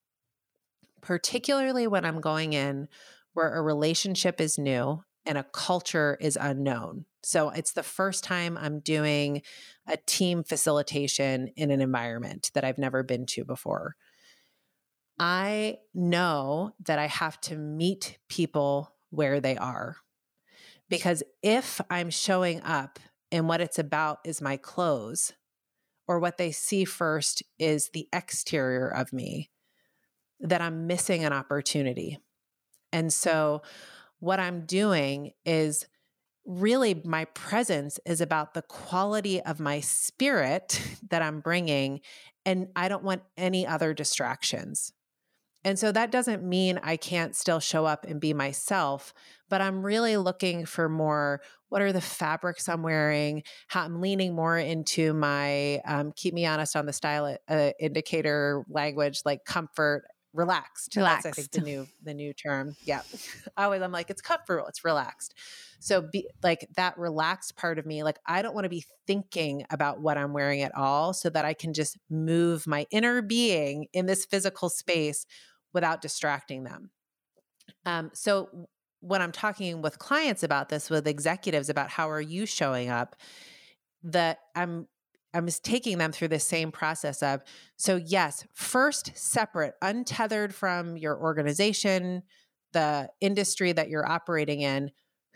[1.03, 2.89] particularly when I'm going in
[3.35, 7.05] where a relationship is new and a culture is unknown.
[7.23, 9.43] So it's the first time I'm doing
[9.87, 13.97] a team facilitation in an environment that I've never been to before.
[15.19, 19.97] I know that I have to meet people where they are.
[20.89, 22.99] Because if I'm showing up
[23.31, 25.33] and what it's about is my clothes,
[26.09, 29.51] or what they see first is the exterior of me,
[30.43, 32.19] that I'm missing an opportunity.
[32.93, 33.63] And so,
[34.21, 35.87] what I'm doing is
[36.45, 40.81] really my presence is about the quality of my spirit
[41.11, 42.01] that I'm bringing,
[42.45, 44.93] and I don't want any other distractions.
[45.65, 49.15] And so that doesn't mean I can't still show up and be myself,
[49.49, 53.45] but I'm really looking for more what are the fabrics I'm wearing?
[53.69, 58.65] How I'm leaning more into my um, keep me honest on the style uh, indicator
[58.69, 60.97] language, like comfort relaxed.
[60.97, 61.25] Relaxed.
[61.25, 62.77] That's I think the new the new term.
[62.85, 63.03] Yeah.
[63.57, 65.35] Always I'm like it's comfortable, it's relaxed.
[65.81, 69.65] So be like that relaxed part of me, like I don't want to be thinking
[69.71, 73.87] about what I'm wearing at all so that I can just move my inner being
[73.93, 75.27] in this physical space
[75.73, 76.91] without distracting them.
[77.85, 78.69] Um, so
[79.01, 83.17] when I'm talking with clients about this, with executives about how are you showing up,
[84.05, 84.87] that I'm
[85.35, 87.43] I'm just taking them through the same process of
[87.77, 92.23] so yes, first separate, untethered from your organization,
[92.73, 94.91] the industry that you're operating in.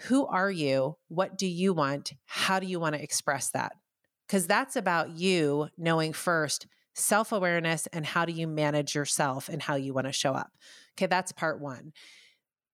[0.09, 0.97] Who are you?
[1.09, 2.13] What do you want?
[2.27, 3.73] How do you want to express that?
[4.27, 9.63] Because that's about you knowing first self awareness and how do you manage yourself and
[9.63, 10.51] how you want to show up.
[10.97, 11.93] Okay, that's part one.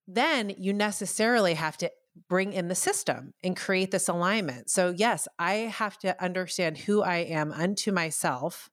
[0.07, 1.91] Then you necessarily have to
[2.29, 4.71] bring in the system and create this alignment.
[4.71, 8.71] So, yes, I have to understand who I am unto myself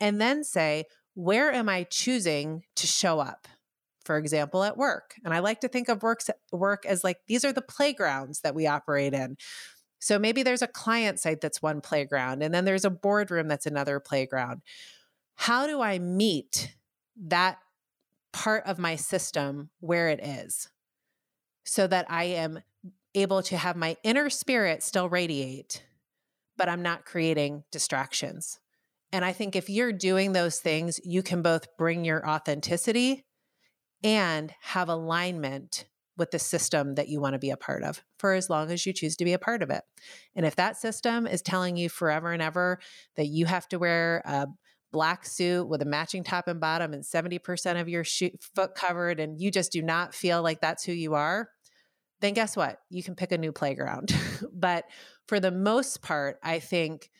[0.00, 3.48] and then say, where am I choosing to show up?
[4.04, 5.14] For example, at work.
[5.24, 6.20] And I like to think of work,
[6.52, 9.36] work as like these are the playgrounds that we operate in.
[9.98, 13.66] So maybe there's a client site that's one playground, and then there's a boardroom that's
[13.66, 14.62] another playground.
[15.34, 16.76] How do I meet
[17.26, 17.58] that
[18.32, 20.68] part of my system where it is?
[21.68, 22.60] so that I am
[23.14, 25.84] able to have my inner spirit still radiate,
[26.56, 28.58] but I'm not creating distractions.
[29.12, 33.24] And I think if you're doing those things, you can both bring your authenticity
[34.04, 35.86] and have alignment
[36.16, 38.84] with the system that you want to be a part of for as long as
[38.84, 39.82] you choose to be a part of it.
[40.34, 42.80] And if that system is telling you forever and ever
[43.16, 44.48] that you have to wear a
[44.90, 48.04] black suit with a matching top and bottom and 70% of your
[48.54, 51.50] foot covered and you just do not feel like that's who you are,
[52.20, 52.80] then guess what?
[52.90, 54.14] You can pick a new playground.
[54.52, 54.84] but
[55.26, 57.10] for the most part, I think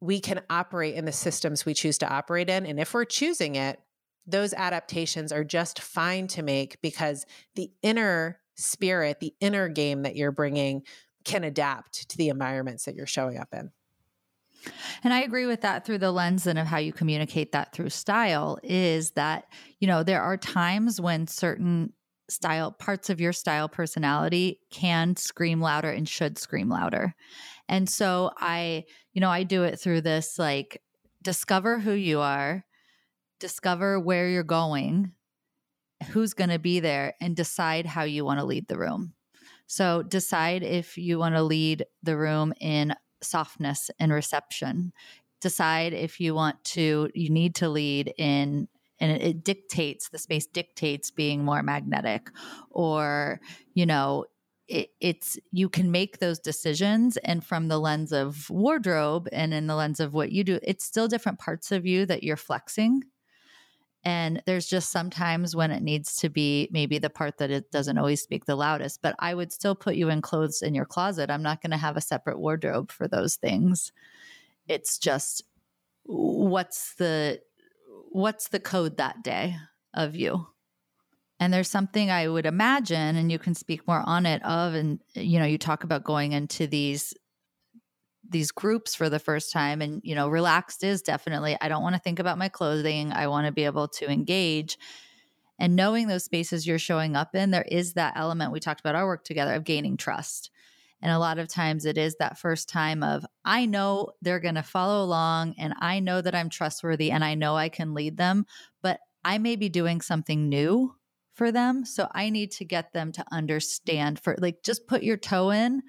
[0.00, 2.66] we can operate in the systems we choose to operate in.
[2.66, 3.78] And if we're choosing it,
[4.26, 10.16] those adaptations are just fine to make because the inner spirit, the inner game that
[10.16, 10.82] you're bringing
[11.24, 13.70] can adapt to the environments that you're showing up in.
[15.02, 17.90] And I agree with that through the lens and of how you communicate that through
[17.90, 19.46] style is that,
[19.80, 21.92] you know, there are times when certain
[22.32, 27.14] style parts of your style personality can scream louder and should scream louder.
[27.68, 30.82] And so I, you know, I do it through this like
[31.22, 32.64] discover who you are,
[33.38, 35.12] discover where you're going,
[36.10, 39.14] who's going to be there and decide how you want to lead the room.
[39.66, 44.92] So decide if you want to lead the room in softness and reception.
[45.40, 48.68] Decide if you want to, you need to lead in,
[49.02, 52.30] and it dictates, the space dictates being more magnetic
[52.70, 53.40] or,
[53.74, 54.24] you know,
[54.68, 59.66] it, it's you can make those decisions and from the lens of wardrobe and in
[59.66, 63.02] the lens of what you do it's still different parts of you that you're flexing
[64.04, 67.98] and there's just sometimes when it needs to be maybe the part that it doesn't
[67.98, 71.30] always speak the loudest, but I would still put you in clothes in your closet.
[71.30, 73.92] I'm not going to have a separate wardrobe for those things.
[74.66, 75.44] It's just
[76.04, 77.40] what's the
[78.12, 79.56] what's the code that day
[79.94, 80.46] of you?
[81.40, 85.00] And there's something I would imagine, and you can speak more on it of, and
[85.14, 87.14] you know, you talk about going into these
[88.28, 91.94] these groups for the first time and you know relaxed is definitely i don't want
[91.94, 94.78] to think about my clothing i want to be able to engage
[95.58, 98.94] and knowing those spaces you're showing up in there is that element we talked about
[98.94, 100.51] our work together of gaining trust
[101.02, 104.54] and a lot of times it is that first time of i know they're going
[104.54, 108.16] to follow along and i know that i'm trustworthy and i know i can lead
[108.16, 108.46] them
[108.80, 110.94] but i may be doing something new
[111.34, 111.84] for them.
[111.84, 115.82] So i need to get them to understand for like just put your toe in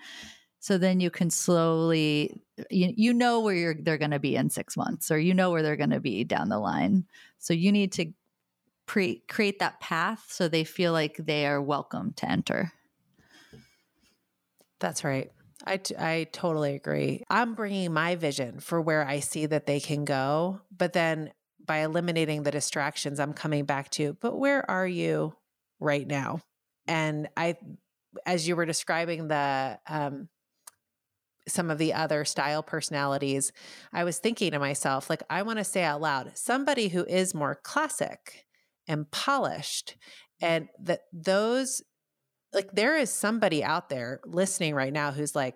[0.60, 4.50] so then you can slowly you, you know where you're they're going to be in
[4.50, 7.06] six months or you know where they're going to be down the line.
[7.40, 8.14] So you need to
[8.86, 12.72] pre- create that path so they feel like they are welcome to enter
[14.80, 15.32] that's right
[15.66, 17.24] I, t- I totally agree.
[17.30, 21.32] I'm bringing my vision for where I see that they can go, but then
[21.66, 25.36] by eliminating the distractions, I'm coming back to, but where are you
[25.80, 26.42] right now?
[26.88, 27.56] And I,
[28.26, 30.28] as you were describing the um,
[31.48, 33.52] some of the other style personalities,
[33.92, 37.34] I was thinking to myself, like, I want to say out loud, somebody who is
[37.34, 38.46] more classic
[38.88, 39.96] and polished,
[40.42, 41.82] and that those,
[42.54, 45.56] like, there is somebody out there listening right now who's like,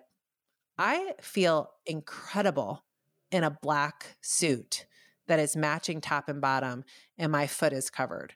[0.78, 2.84] I feel incredible
[3.30, 4.86] in a black suit
[5.26, 6.84] that is matching top and bottom,
[7.18, 8.34] and my foot is covered.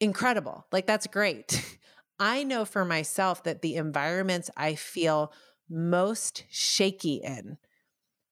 [0.00, 0.66] Incredible.
[0.70, 1.78] Like, that's great.
[2.20, 5.32] I know for myself that the environments I feel
[5.68, 7.58] most shaky in,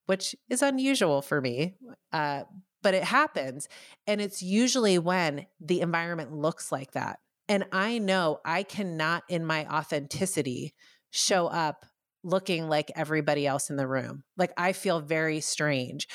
[0.07, 1.75] which is unusual for me,
[2.13, 2.45] uh,
[2.83, 3.69] but it happens.
[4.07, 7.21] And it's usually when the environment looks like that.
[7.49, 10.75] And I know I cannot, in my authenticity,
[11.11, 11.87] show up
[12.25, 14.25] looking like everybody else in the room.
[14.37, 16.09] Like I feel very strange.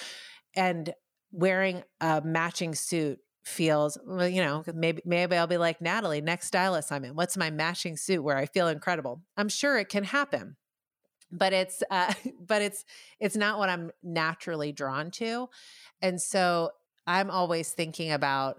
[0.56, 0.94] And
[1.32, 6.46] wearing a matching suit feels well, you know maybe maybe i'll be like natalie next
[6.46, 10.56] style assignment what's my matching suit where i feel incredible i'm sure it can happen
[11.32, 12.14] but it's uh,
[12.48, 12.86] but it's
[13.20, 15.50] it's not what i'm naturally drawn to
[16.04, 16.70] and so
[17.08, 18.58] i'm always thinking about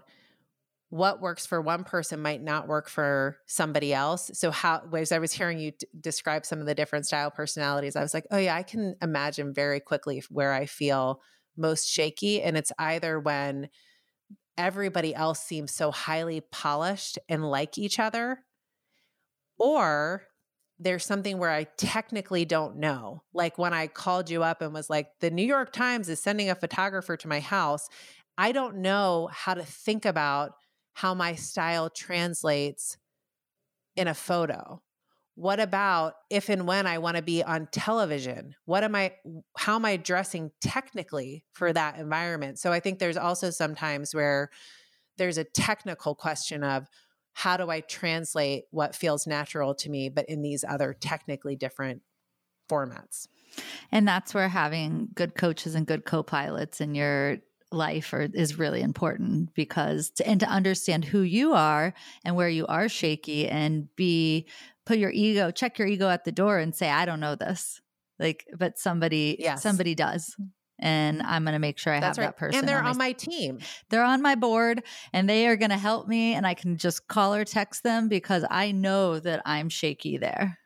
[0.93, 5.17] what works for one person might not work for somebody else so how as i
[5.17, 8.55] was hearing you describe some of the different style personalities i was like oh yeah
[8.55, 11.19] i can imagine very quickly where i feel
[11.57, 13.67] most shaky and it's either when
[14.55, 18.43] everybody else seems so highly polished and like each other
[19.57, 20.21] or
[20.77, 23.23] there's something where I technically don't know.
[23.33, 26.49] Like when I called you up and was like, the New York Times is sending
[26.49, 27.87] a photographer to my house.
[28.37, 30.53] I don't know how to think about
[30.93, 32.97] how my style translates
[33.95, 34.81] in a photo.
[35.35, 38.55] What about if and when I want to be on television?
[38.65, 39.13] What am I,
[39.57, 42.59] how am I dressing technically for that environment?
[42.59, 44.49] So I think there's also sometimes where
[45.17, 46.87] there's a technical question of,
[47.35, 52.03] how do I translate what feels natural to me, but in these other technically different
[52.69, 53.27] formats?
[53.91, 57.37] And that's where having good coaches and good co pilots in your
[57.73, 61.93] life is really important because to, and to understand who you are
[62.23, 64.47] and where you are shaky and be
[64.85, 67.81] put your ego check your ego at the door and say i don't know this
[68.19, 69.61] like but somebody yes.
[69.61, 70.35] somebody does
[70.79, 72.27] and I'm going to make sure I That's have right.
[72.29, 72.59] that person.
[72.59, 73.59] And they're on, on my, my team.
[73.89, 77.07] They're on my board and they are going to help me and I can just
[77.07, 80.57] call or text them because I know that I'm shaky there.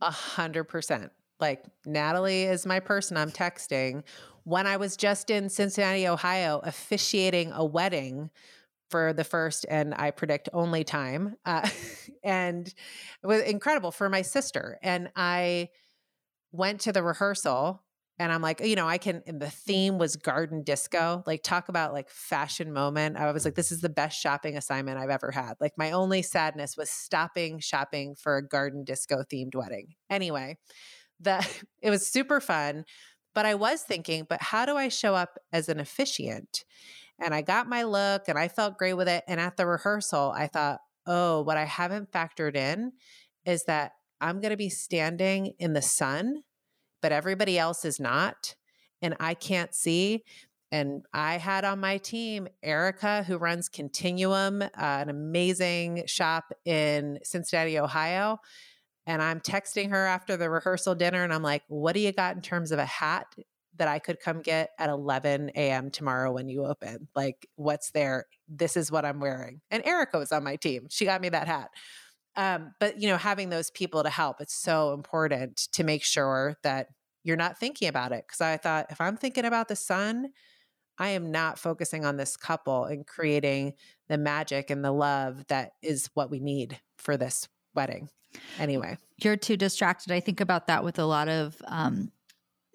[0.00, 1.10] A hundred percent.
[1.40, 4.04] Like Natalie is my person I'm texting.
[4.44, 8.30] When I was just in Cincinnati, Ohio, officiating a wedding
[8.90, 11.68] for the first and I predict only time, uh,
[12.24, 14.78] and it was incredible for my sister.
[14.82, 15.70] And I
[16.52, 17.82] went to the rehearsal
[18.18, 21.24] and I'm like, you know, I can, the theme was garden disco.
[21.26, 23.16] Like, talk about like fashion moment.
[23.16, 25.54] I was like, this is the best shopping assignment I've ever had.
[25.60, 29.94] Like, my only sadness was stopping shopping for a garden disco themed wedding.
[30.10, 30.58] Anyway,
[31.20, 31.48] that
[31.82, 32.84] it was super fun.
[33.34, 36.64] But I was thinking, but how do I show up as an officiant?
[37.22, 39.24] and I got my look and I felt great with it.
[39.28, 42.92] And at the rehearsal, I thought, oh, what I haven't factored in
[43.46, 46.42] is that I'm going to be standing in the sun,
[47.00, 48.54] but everybody else is not.
[49.00, 50.24] And I can't see.
[50.70, 57.18] And I had on my team Erica, who runs Continuum, uh, an amazing shop in
[57.22, 58.38] Cincinnati, Ohio.
[59.06, 62.36] And I'm texting her after the rehearsal dinner, and I'm like, What do you got
[62.36, 63.26] in terms of a hat
[63.76, 65.90] that I could come get at 11 a.m.
[65.90, 67.08] tomorrow when you open?
[67.14, 68.26] Like, what's there?
[68.48, 69.60] This is what I'm wearing.
[69.70, 70.86] And Erica was on my team.
[70.90, 71.70] She got me that hat.
[72.36, 76.56] Um, but, you know, having those people to help, it's so important to make sure
[76.62, 76.88] that
[77.24, 78.24] you're not thinking about it.
[78.28, 80.32] Cause I thought, if I'm thinking about the sun,
[80.98, 83.74] I am not focusing on this couple and creating
[84.08, 88.08] the magic and the love that is what we need for this wedding.
[88.58, 90.12] Anyway, you're too distracted.
[90.12, 92.10] I think about that with a lot of um,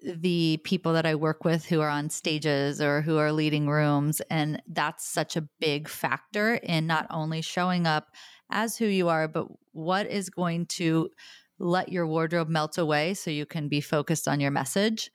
[0.02, 4.20] the people that I work with who are on stages or who are leading rooms.
[4.30, 8.08] And that's such a big factor in not only showing up
[8.50, 11.10] as who you are, but what is going to
[11.58, 15.10] let your wardrobe melt away so you can be focused on your message.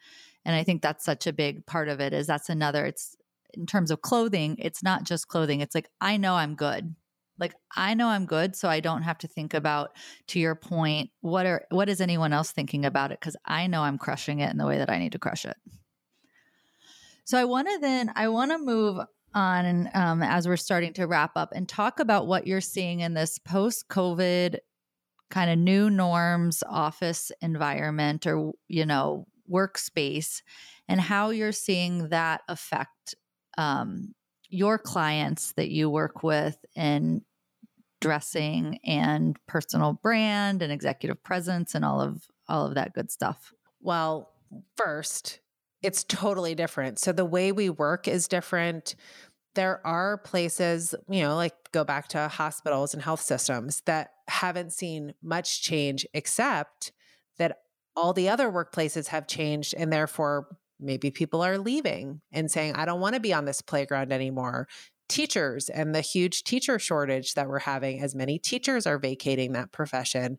[0.46, 3.16] And I think that's such a big part of it is that's another it's
[3.54, 5.62] in terms of clothing, it's not just clothing.
[5.62, 6.96] It's like I know I'm good.
[7.40, 9.96] Like I know I'm good, so I don't have to think about
[10.28, 13.82] to your point, what are what is anyone else thinking about it cuz I know
[13.84, 15.58] I'm crushing it in the way that I need to crush it.
[17.26, 19.00] So I want to then I want to move
[19.34, 23.14] on um, as we're starting to wrap up and talk about what you're seeing in
[23.16, 24.58] this post-COVID
[25.32, 30.42] kind of new norms office environment or you know workspace
[30.88, 33.16] and how you're seeing that affect
[33.58, 34.14] um,
[34.54, 37.24] your clients that you work with in
[38.00, 43.54] dressing and personal brand and executive presence and all of all of that good stuff?
[43.82, 44.32] Well,
[44.78, 45.40] first,
[45.82, 47.00] it's totally different.
[47.00, 48.96] So the way we work is different.
[49.56, 54.74] There are places, you know, like go back to hospitals and health systems that haven't
[54.74, 56.92] seen much change except
[57.38, 57.60] that
[57.96, 60.48] all the other workplaces have changed and therefore
[60.80, 64.68] maybe people are leaving and saying, I don't want to be on this playground anymore.
[65.10, 69.72] Teachers and the huge teacher shortage that we're having, as many teachers are vacating that
[69.72, 70.38] profession.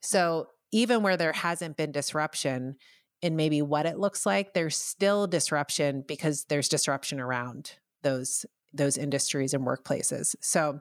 [0.00, 2.76] So, even where there hasn't been disruption
[3.20, 8.96] in maybe what it looks like, there's still disruption because there's disruption around those those
[8.96, 10.34] industries and workplaces.
[10.40, 10.80] So,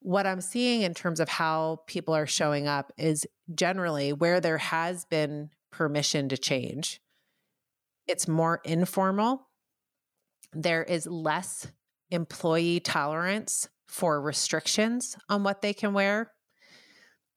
[0.00, 4.58] what I'm seeing in terms of how people are showing up is generally where there
[4.58, 7.00] has been permission to change
[8.08, 9.48] it's more informal.
[10.52, 11.66] There is less
[12.10, 16.32] employee tolerance for restrictions on what they can wear.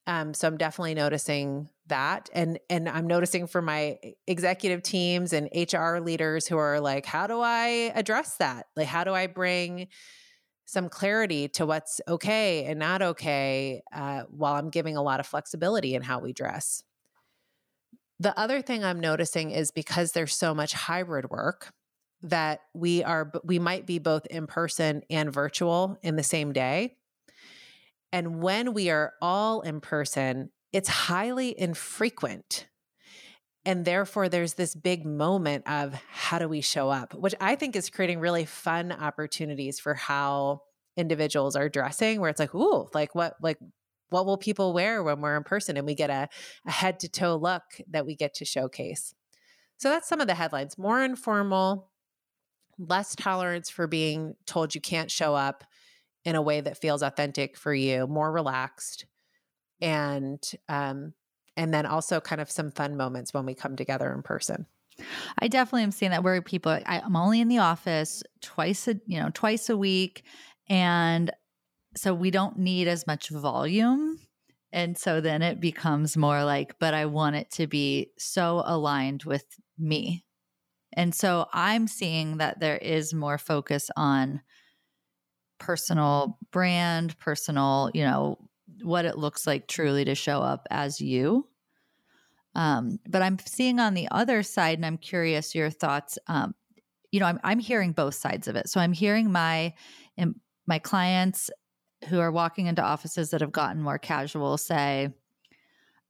[0.07, 5.47] Um, so I'm definitely noticing that, and and I'm noticing for my executive teams and
[5.55, 8.65] HR leaders who are like, how do I address that?
[8.75, 9.87] Like, how do I bring
[10.65, 15.27] some clarity to what's okay and not okay uh, while I'm giving a lot of
[15.27, 16.83] flexibility in how we dress?
[18.21, 21.73] The other thing I'm noticing is because there's so much hybrid work
[22.21, 26.97] that we are we might be both in person and virtual in the same day.
[28.11, 32.67] And when we are all in person, it's highly infrequent.
[33.65, 37.75] And therefore, there's this big moment of how do we show up, which I think
[37.75, 40.61] is creating really fun opportunities for how
[40.95, 43.57] individuals are dressing, where it's like, ooh, like what, like
[44.11, 46.29] what will people wear when we're in person and we get a,
[46.67, 49.15] a head to toe look that we get to showcase.
[49.77, 51.89] So that's some of the headlines more informal
[52.77, 55.63] less tolerance for being told you can't show up
[56.23, 59.05] in a way that feels authentic for you more relaxed
[59.81, 61.13] and um
[61.57, 64.65] and then also kind of some fun moments when we come together in person.
[65.37, 68.95] I definitely am seeing that where people I, I'm only in the office twice a
[69.05, 70.23] you know twice a week
[70.69, 71.31] and
[71.95, 74.19] so we don't need as much volume.
[74.73, 79.23] And so then it becomes more like, but I want it to be so aligned
[79.23, 79.45] with
[79.77, 80.23] me.
[80.93, 84.41] And so I'm seeing that there is more focus on
[85.59, 88.37] personal brand, personal, you know,
[88.81, 91.47] what it looks like truly to show up as you.
[92.55, 96.17] Um, but I'm seeing on the other side, and I'm curious your thoughts.
[96.27, 96.53] Um,
[97.11, 98.67] you know, I'm I'm hearing both sides of it.
[98.67, 99.73] So I'm hearing my
[100.67, 101.49] my clients
[102.09, 105.09] who are walking into offices that have gotten more casual say,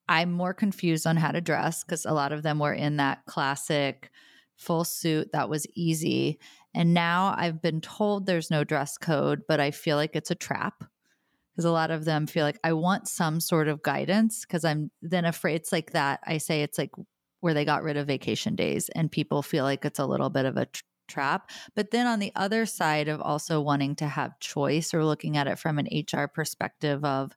[0.07, 3.25] I'm more confused on how to dress because a lot of them were in that
[3.25, 4.09] classic
[4.57, 6.39] full suit that was easy.
[6.73, 10.35] And now I've been told there's no dress code, but I feel like it's a
[10.35, 10.83] trap
[11.51, 14.91] because a lot of them feel like I want some sort of guidance because I'm
[15.01, 16.21] then afraid it's like that.
[16.25, 16.91] I say it's like
[17.41, 20.45] where they got rid of vacation days and people feel like it's a little bit
[20.45, 20.67] of a
[21.11, 21.49] trap.
[21.75, 25.47] But then on the other side of also wanting to have choice or looking at
[25.47, 27.35] it from an HR perspective of,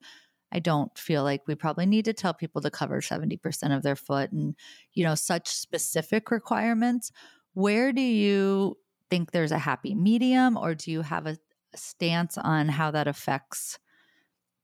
[0.53, 3.97] I don't feel like we probably need to tell people to cover 70% of their
[3.97, 4.55] foot and,
[4.93, 7.11] you know, such specific requirements.
[7.55, 8.79] Where do you
[9.11, 11.37] think there's a happy medium or do you have a,
[11.77, 13.81] stance on how that affects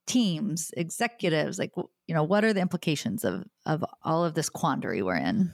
[0.07, 1.59] teams, executives?
[1.59, 1.73] Like,
[2.07, 5.53] you know, what are the implications of, of all of this quandary we're in?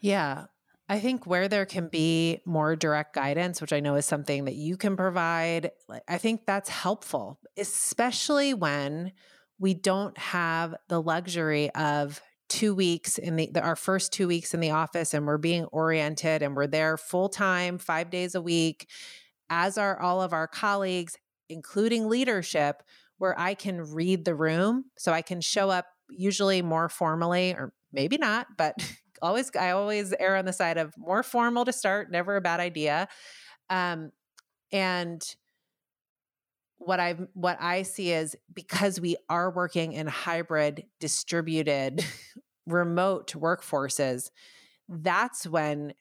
[0.00, 0.46] Yeah.
[0.92, 4.56] I think where there can be more direct guidance, which I know is something that
[4.56, 5.70] you can provide,
[6.06, 9.12] I think that's helpful, especially when
[9.58, 12.20] we don't have the luxury of
[12.50, 16.42] two weeks in the, our first two weeks in the office and we're being oriented
[16.42, 18.86] and we're there full time five days a week
[19.48, 21.16] as are all of our colleagues
[21.48, 22.82] including leadership
[23.16, 27.72] where i can read the room so i can show up usually more formally or
[27.90, 28.74] maybe not but
[29.22, 32.60] always I always err on the side of more formal to start, never a bad
[32.60, 33.08] idea.
[33.70, 34.10] Um,
[34.72, 35.22] and
[36.78, 42.04] what I what I see is because we are working in hybrid distributed
[42.66, 44.30] remote workforces,
[44.88, 45.94] that's when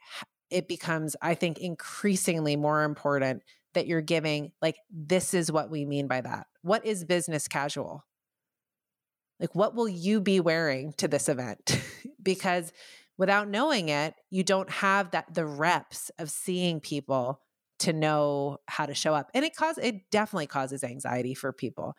[0.49, 3.43] it becomes I think increasingly more important
[3.73, 6.47] that you're giving like this is what we mean by that.
[6.61, 8.03] What is business casual?
[9.39, 11.79] Like what will you be wearing to this event?
[12.23, 12.71] because
[13.21, 17.39] without knowing it, you don't have that the reps of seeing people
[17.77, 19.29] to know how to show up.
[19.35, 21.93] And it causes it definitely causes anxiety for people.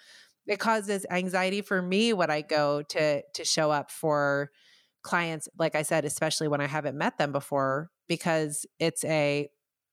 [0.49, 4.51] It causes anxiety for me when I go to to show up for
[5.03, 9.49] clients like I said especially when I haven't met them before because it's a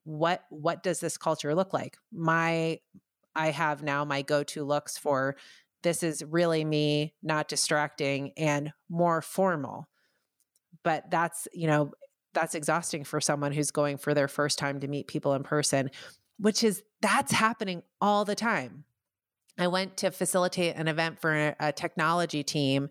[0.05, 1.95] what what does this culture look like?
[2.11, 2.79] My
[3.35, 5.35] I have now my go-to looks for
[5.83, 9.87] this is really me, not distracting and more formal
[10.83, 11.91] but that's you know
[12.33, 15.89] that's exhausting for someone who's going for their first time to meet people in person
[16.39, 18.85] which is that's happening all the time.
[19.57, 22.89] I went to facilitate an event for a, technology team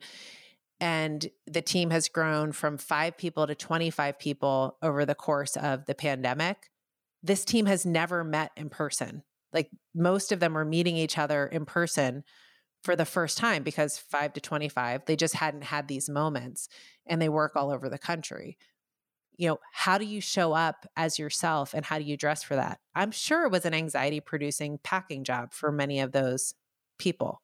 [0.81, 5.87] and the team has grown from 5 people to 25 people over the course of
[5.87, 6.71] the pandemic.
[7.23, 9.25] This team has never met in person.
[9.53, 12.23] Like most of them were meeting each other in person
[12.83, 16.69] for the first time because 5 to 25 they just hadn't had these moments
[17.07, 18.57] and they work all over the country.
[19.37, 22.57] You know how do you show up as yourself and how do you dress for
[22.57, 22.81] that?
[22.95, 26.55] I'm sure it was an anxiety producing packing job for many of those
[26.99, 27.43] people.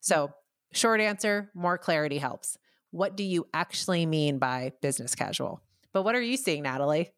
[0.00, 0.30] So
[0.72, 2.56] short answer more clarity helps.
[2.90, 5.60] What do you actually mean by business casual?
[5.92, 7.12] But what are you seeing natalie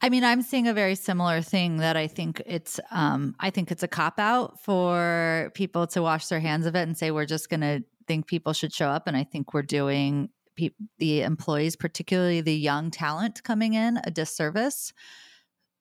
[0.00, 3.70] I mean, I'm seeing a very similar thing that I think it's um I think
[3.70, 7.26] it's a cop out for people to wash their hands of it and say we're
[7.26, 11.22] just going to think people should show up and I think we're doing pe- the
[11.22, 14.92] employees, particularly the young talent coming in, a disservice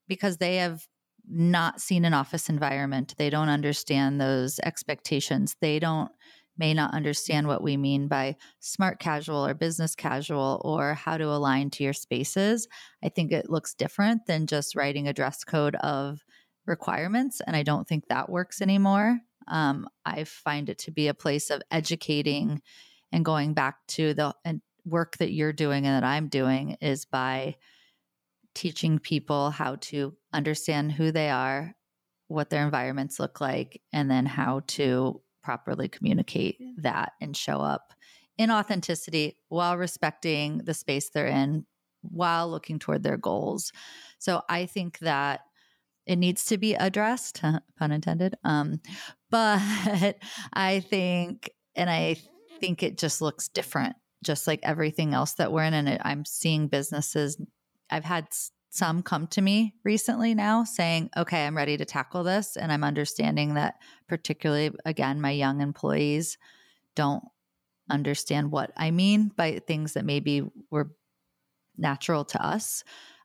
[0.07, 0.87] because they have
[1.29, 3.13] not seen an office environment.
[3.17, 5.55] They don't understand those expectations.
[5.59, 6.11] They don't
[6.57, 11.25] may not understand what we mean by smart casual or business casual or how to
[11.25, 12.67] align to your spaces.
[13.03, 16.23] I think it looks different than just writing a dress code of
[16.65, 17.41] requirements.
[17.45, 19.19] And I don't think that works anymore.
[19.47, 22.61] Um, I find it to be a place of educating
[23.11, 24.33] and going back to the
[24.85, 27.55] work that you're doing and that I'm doing is by
[28.53, 31.75] teaching people how to understand who they are,
[32.27, 37.93] what their environments look like, and then how to properly communicate that and show up
[38.37, 41.65] in authenticity while respecting the space they're in
[42.01, 43.71] while looking toward their goals.
[44.19, 45.45] So I think that
[46.05, 47.41] it needs to be addressed,
[47.79, 48.35] pun intended.
[48.43, 48.81] Um,
[49.29, 49.61] but
[50.51, 52.17] I think, and I
[52.59, 53.95] think it just looks different,
[54.25, 55.73] just like everything else that we're in.
[55.73, 57.37] And I'm seeing businesses,
[57.89, 58.27] I've had
[58.77, 62.55] some come to me recently now saying, okay, I'm ready to tackle this.
[62.55, 63.75] And I'm understanding that,
[64.07, 66.37] particularly again, my young employees
[66.95, 67.23] don't
[67.89, 70.91] understand what I mean by things that maybe were
[71.77, 72.83] natural to us.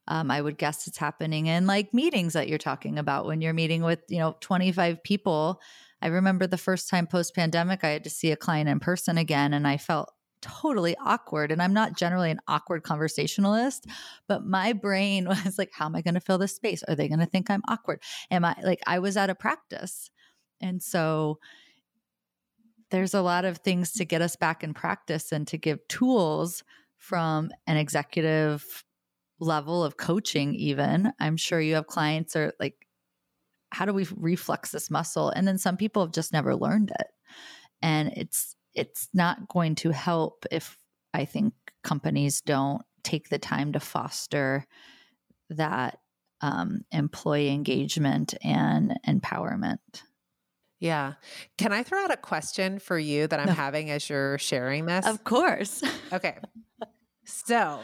[0.08, 3.52] Um, I would guess it's happening in like meetings that you're talking about when you're
[3.52, 5.60] meeting with, you know, 25 people.
[6.00, 9.18] I remember the first time post pandemic, I had to see a client in person
[9.18, 10.12] again, and I felt
[10.42, 11.50] totally awkward.
[11.50, 13.86] And I'm not generally an awkward conversationalist,
[14.28, 16.82] but my brain was like, how am I going to fill this space?
[16.88, 18.02] Are they going to think I'm awkward?
[18.30, 20.10] Am I like, I was out of practice.
[20.60, 21.38] And so
[22.90, 26.62] there's a lot of things to get us back in practice and to give tools
[26.98, 28.84] from an executive
[29.40, 31.12] level of coaching, even.
[31.18, 32.86] I'm sure you have clients or like,
[33.70, 35.30] how do we reflex this muscle?
[35.30, 37.08] And then some people have just never learned it.
[37.80, 40.76] And it's it's not going to help if
[41.14, 44.66] I think companies don't take the time to foster
[45.50, 45.98] that
[46.40, 49.78] um, employee engagement and empowerment.
[50.80, 51.14] Yeah.
[51.58, 53.52] Can I throw out a question for you that I'm no.
[53.52, 55.06] having as you're sharing this?
[55.06, 55.82] Of course.
[56.12, 56.38] okay.
[57.24, 57.80] So,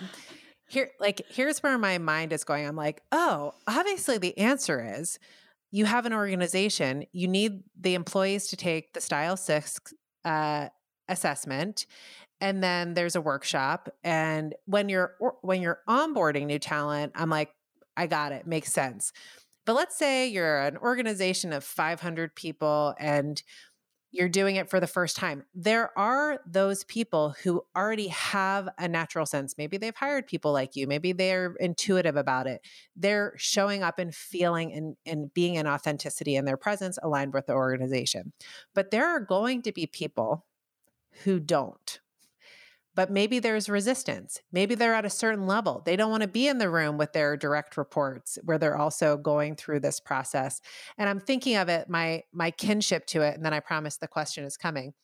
[0.68, 2.66] here like here's where my mind is going.
[2.66, 5.18] I'm like, "Oh, obviously the answer is
[5.70, 9.78] you have an organization, you need the employees to take the style 6
[10.24, 10.68] uh,
[11.08, 11.86] assessment
[12.40, 17.50] and then there's a workshop and when you're when you're onboarding new talent i'm like
[17.96, 19.12] i got it makes sense
[19.66, 23.42] but let's say you're an organization of 500 people and
[24.10, 25.44] you're doing it for the first time.
[25.54, 29.56] There are those people who already have a natural sense.
[29.58, 30.86] Maybe they've hired people like you.
[30.86, 32.62] Maybe they're intuitive about it.
[32.96, 37.46] They're showing up and feeling and, and being in authenticity in their presence aligned with
[37.46, 38.32] the organization.
[38.74, 40.46] But there are going to be people
[41.24, 42.00] who don't
[42.98, 44.40] but maybe there's resistance.
[44.50, 45.82] Maybe they're at a certain level.
[45.86, 49.16] They don't want to be in the room with their direct reports where they're also
[49.16, 50.60] going through this process.
[50.98, 54.08] And I'm thinking of it, my my kinship to it, and then I promise the
[54.08, 54.94] question is coming.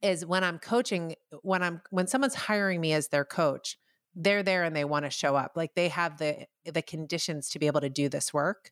[0.00, 3.76] Is when I'm coaching, when I'm when someone's hiring me as their coach,
[4.14, 5.52] they're there and they want to show up.
[5.54, 8.70] Like they have the the conditions to be able to do this work.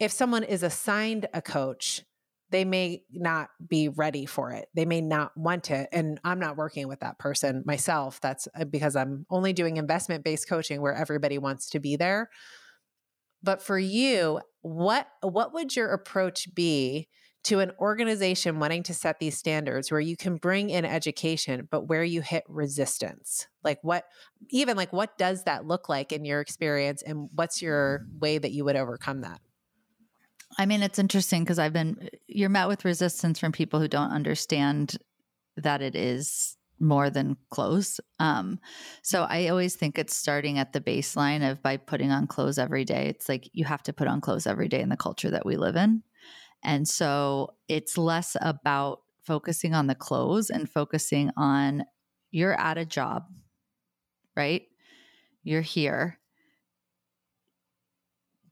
[0.00, 2.02] If someone is assigned a coach,
[2.50, 4.68] they may not be ready for it.
[4.74, 5.88] They may not want it.
[5.92, 8.20] And I'm not working with that person myself.
[8.20, 12.30] That's uh, because I'm only doing investment based coaching where everybody wants to be there.
[13.42, 17.08] But for you, what what would your approach be
[17.44, 21.88] to an organization wanting to set these standards where you can bring in education but
[21.88, 23.48] where you hit resistance?
[23.64, 24.04] Like what
[24.50, 28.52] even like what does that look like in your experience and what's your way that
[28.52, 29.40] you would overcome that?
[30.58, 34.10] I mean, it's interesting because I've been, you're met with resistance from people who don't
[34.10, 34.96] understand
[35.56, 38.00] that it is more than clothes.
[38.18, 38.60] Um,
[39.02, 42.84] so I always think it's starting at the baseline of by putting on clothes every
[42.84, 43.06] day.
[43.06, 45.56] It's like you have to put on clothes every day in the culture that we
[45.56, 46.02] live in.
[46.62, 51.84] And so it's less about focusing on the clothes and focusing on
[52.30, 53.24] you're at a job,
[54.36, 54.62] right?
[55.42, 56.18] You're here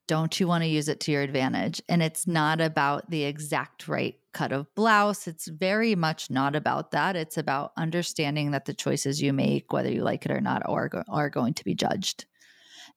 [0.06, 1.80] don't you want to use it to your advantage?
[1.88, 5.26] And it's not about the exact right cut of blouse.
[5.26, 7.16] It's very much not about that.
[7.16, 10.90] It's about understanding that the choices you make, whether you like it or not, are,
[11.08, 12.26] are going to be judged.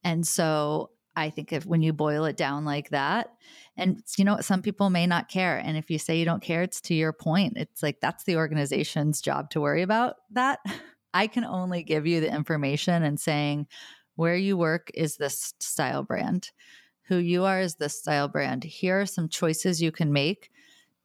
[0.04, 3.32] And so I think if when you boil it down like that,
[3.76, 5.58] and you know, some people may not care.
[5.58, 7.54] And if you say you don't care, it's to your point.
[7.56, 10.60] It's like that's the organization's job to worry about that.
[11.14, 13.68] I can only give you the information and saying
[14.16, 16.52] where you work is this style brand
[17.08, 18.64] who you are as this style brand.
[18.64, 20.50] Here are some choices you can make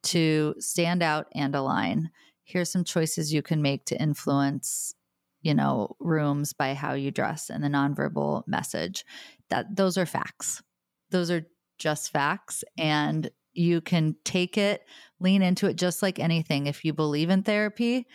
[0.05, 2.11] to stand out and align.
[2.43, 4.95] Here's some choices you can make to influence,
[5.43, 9.05] you know, rooms by how you dress and the nonverbal message.
[9.49, 10.63] That those are facts.
[11.11, 11.47] Those are
[11.79, 14.83] just facts and you can take it,
[15.21, 16.67] lean into it just like anything.
[16.67, 18.07] If you believe in therapy,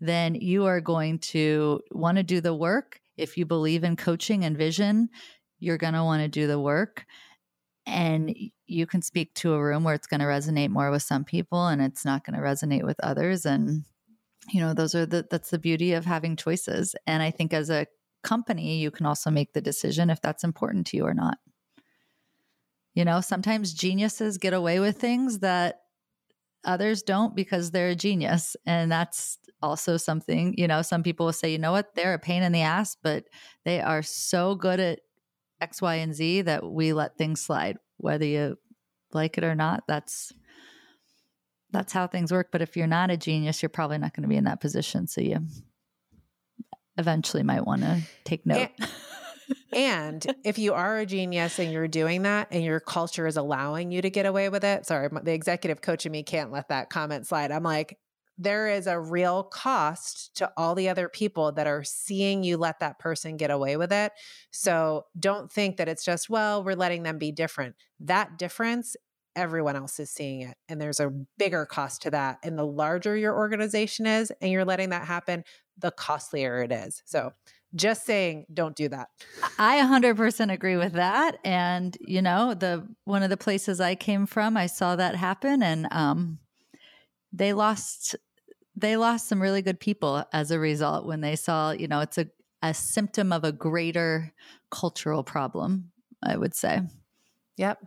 [0.00, 3.00] then you are going to want to do the work.
[3.16, 5.10] If you believe in coaching and vision,
[5.58, 7.06] you're going to want to do the work
[7.86, 8.34] and
[8.66, 11.68] you can speak to a room where it's going to resonate more with some people
[11.68, 13.84] and it's not going to resonate with others and
[14.50, 17.70] you know those are the that's the beauty of having choices and i think as
[17.70, 17.86] a
[18.26, 21.38] company you can also make the decision if that's important to you or not.
[22.94, 25.82] You know sometimes geniuses get away with things that
[26.64, 31.32] others don't because they're a genius and that's also something you know some people will
[31.32, 31.94] say you know what?
[31.94, 33.24] They're a pain in the ass but
[33.64, 35.00] they are so good at
[35.60, 38.58] X, Y, and Z that we let things slide, whether you
[39.12, 39.84] like it or not.
[39.86, 40.32] That's
[41.72, 42.48] that's how things work.
[42.52, 45.06] But if you're not a genius, you're probably not going to be in that position.
[45.06, 45.40] So you
[46.96, 48.70] eventually might want to take note.
[48.78, 48.90] And,
[49.72, 53.90] and if you are a genius and you're doing that and your culture is allowing
[53.90, 56.88] you to get away with it, sorry, the executive coach in me can't let that
[56.88, 57.50] comment slide.
[57.50, 57.98] I'm like,
[58.38, 62.80] there is a real cost to all the other people that are seeing you let
[62.80, 64.12] that person get away with it.
[64.50, 67.76] So don't think that it's just, well, we're letting them be different.
[68.00, 68.94] That difference,
[69.34, 70.56] everyone else is seeing it.
[70.68, 72.38] And there's a bigger cost to that.
[72.42, 75.44] And the larger your organization is and you're letting that happen,
[75.78, 77.02] the costlier it is.
[77.06, 77.32] So
[77.74, 79.08] just saying don't do that
[79.58, 84.24] i 100% agree with that and you know the one of the places i came
[84.24, 86.38] from i saw that happen and um
[87.32, 88.16] they lost
[88.76, 92.18] they lost some really good people as a result when they saw, you know, it's
[92.18, 92.26] a,
[92.62, 94.32] a symptom of a greater
[94.70, 95.90] cultural problem,
[96.22, 96.82] I would say.
[97.56, 97.82] Yep.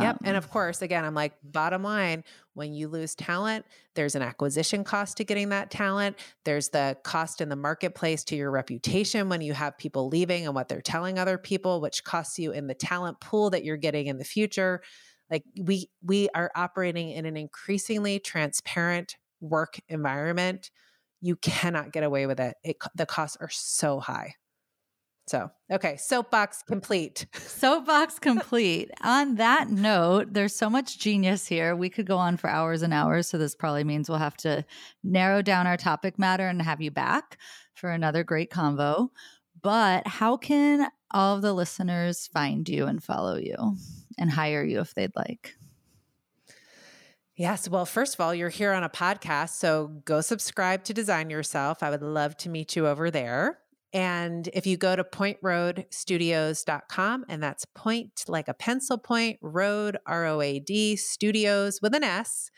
[0.00, 0.16] yep.
[0.16, 2.22] Um, And of course, again, I'm like, bottom line,
[2.54, 6.16] when you lose talent, there's an acquisition cost to getting that talent.
[6.44, 10.54] There's the cost in the marketplace to your reputation when you have people leaving and
[10.54, 14.06] what they're telling other people, which costs you in the talent pool that you're getting
[14.06, 14.82] in the future.
[15.28, 20.70] Like we we are operating in an increasingly transparent work environment.
[21.20, 22.56] You cannot get away with it.
[22.64, 24.34] it the costs are so high.
[25.30, 27.26] So, okay, soapbox complete.
[27.34, 28.90] Soapbox complete.
[29.00, 31.76] on that note, there's so much genius here.
[31.76, 33.28] We could go on for hours and hours.
[33.28, 34.64] So, this probably means we'll have to
[35.04, 37.38] narrow down our topic matter and have you back
[37.74, 39.10] for another great convo.
[39.62, 43.76] But how can all of the listeners find you and follow you
[44.18, 45.54] and hire you if they'd like?
[47.40, 47.68] Yes.
[47.70, 49.54] Well, first of all, you're here on a podcast.
[49.54, 51.82] So go subscribe to Design Yourself.
[51.82, 53.60] I would love to meet you over there.
[53.94, 60.26] And if you go to pointroadstudios.com, and that's point like a pencil point, road, R
[60.26, 62.50] O A D, studios with an S,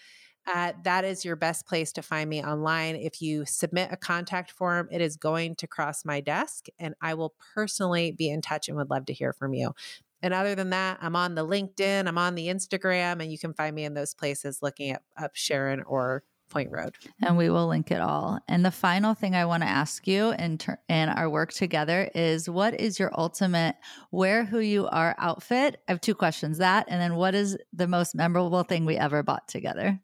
[0.53, 2.97] uh, that is your best place to find me online.
[2.97, 7.15] If you submit a contact form, it is going to cross my desk, and I
[7.15, 9.75] will personally be in touch and would love to hear from you.
[10.23, 13.53] And other than that, I'm on the LinkedIn, I'm on the Instagram, and you can
[13.55, 16.95] find me in those places looking at up Sharon or Point Road.
[17.21, 18.39] And we will link it all.
[18.47, 22.11] And the final thing I want to ask you in, ter- in our work together
[22.15, 23.77] is what is your ultimate
[24.11, 25.81] wear who you are outfit?
[25.89, 29.23] I have two questions that, and then what is the most memorable thing we ever
[29.23, 29.99] bought together?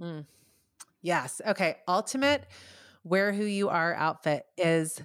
[0.00, 0.24] Mm.
[1.02, 1.42] Yes.
[1.46, 1.76] Okay.
[1.86, 2.46] Ultimate
[3.02, 5.02] wear who you are outfit is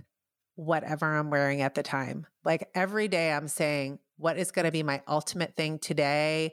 [0.59, 2.25] whatever I'm wearing at the time.
[2.43, 6.51] Like every day I'm saying, what is going to be my ultimate thing today?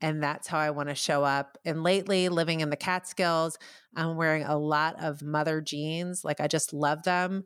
[0.00, 1.56] And that's how I want to show up.
[1.64, 3.56] And lately, living in the Catskills,
[3.94, 6.24] I'm wearing a lot of mother jeans.
[6.24, 7.44] Like I just love them.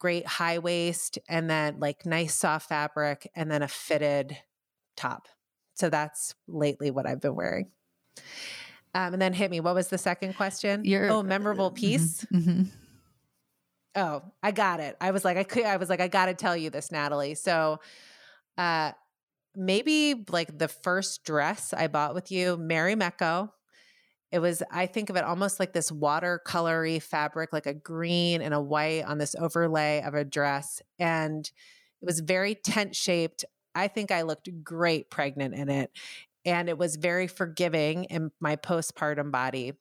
[0.00, 4.36] Great high waist, and then like nice soft fabric, and then a fitted
[4.96, 5.28] top.
[5.74, 7.70] So that's lately what I've been wearing.
[8.94, 9.60] Um, and then hit me.
[9.60, 10.84] What was the second question?
[10.84, 12.26] Your oh, memorable Mhm, piece.
[12.32, 12.66] mhm.
[13.94, 14.96] Oh, I got it.
[15.00, 15.64] I was like, I could.
[15.64, 17.34] I was like, I got to tell you this, Natalie.
[17.34, 17.80] So,
[18.56, 18.92] uh,
[19.54, 23.50] maybe like the first dress I bought with you, Marimekko.
[24.30, 28.54] It was, I think of it almost like this watercolory fabric, like a green and
[28.54, 30.80] a white on this overlay of a dress.
[30.98, 31.44] And
[32.00, 33.44] it was very tent shaped.
[33.74, 35.90] I think I looked great pregnant in it.
[36.46, 39.74] And it was very forgiving in my postpartum body.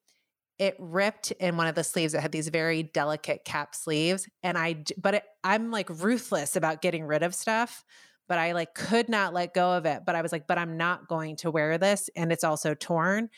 [0.60, 2.14] It ripped in one of the sleeves.
[2.14, 4.28] It had these very delicate cap sleeves.
[4.44, 7.84] And I, but it, I'm like ruthless about getting rid of stuff
[8.32, 10.04] but I like could not let go of it.
[10.06, 12.10] But I was like, but I'm not going to wear this.
[12.16, 13.30] And it's also torn.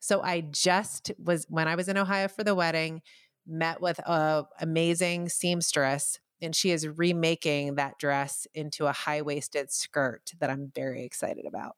[0.00, 3.02] So I just was, when I was in Ohio for the wedding,
[3.46, 9.70] met with a amazing seamstress and she is remaking that dress into a high waisted
[9.70, 11.76] skirt that I'm very excited about.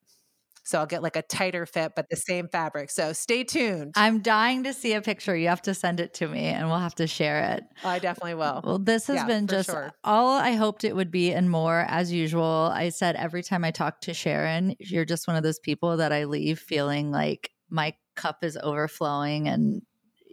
[0.62, 2.90] So I'll get like a tighter fit, but the same fabric.
[2.90, 3.92] So stay tuned.
[3.96, 5.36] I'm dying to see a picture.
[5.36, 7.64] You have to send it to me and we'll have to share it.
[7.82, 8.60] I definitely will.
[8.62, 9.92] Well, this has Yeah, been just sure.
[10.04, 12.70] all I hoped it would be and more as usual.
[12.72, 16.12] I said every time I talk to Sharon, you're just one of those people that
[16.12, 19.82] I leave feeling like my cup is overflowing and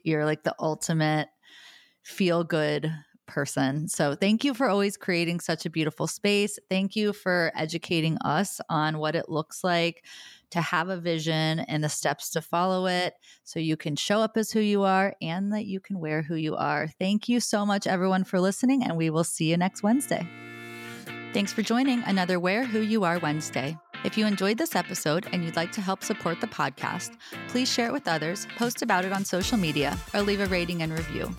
[0.04, 1.30] you're like the ultimate
[2.04, 2.92] feel good
[3.28, 3.88] person.
[3.88, 6.58] So thank you for always creating such a beautiful space.
[6.70, 10.04] Thank you for educating us on what it looks like
[10.52, 13.14] to have a vision and the steps to follow it
[13.44, 16.36] so you can show up as who you are and that you can wear who
[16.36, 16.88] you are.
[17.00, 20.28] Thank you so much, everyone, for listening, and we will see you next Wednesday.
[21.34, 23.78] Thanks for joining another Wear Who You Are Wednesday.
[24.04, 27.18] If you enjoyed this episode and you'd like to help support the podcast,
[27.50, 30.82] please share it with others, post about it on social media, or leave a rating
[30.82, 31.36] and review.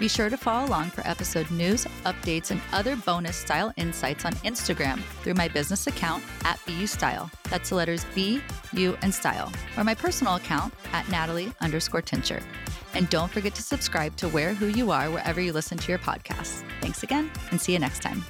[0.00, 4.32] Be sure to follow along for episode news, updates, and other bonus style insights on
[4.36, 7.30] Instagram through my business account at BU Style.
[7.50, 8.40] That's the letters B,
[8.72, 12.42] U, and Style, or my personal account at Natalie underscore Tincher.
[12.94, 15.98] And don't forget to subscribe to Wear Who You Are wherever you listen to your
[15.98, 16.64] podcasts.
[16.80, 18.24] Thanks again, and see you next time.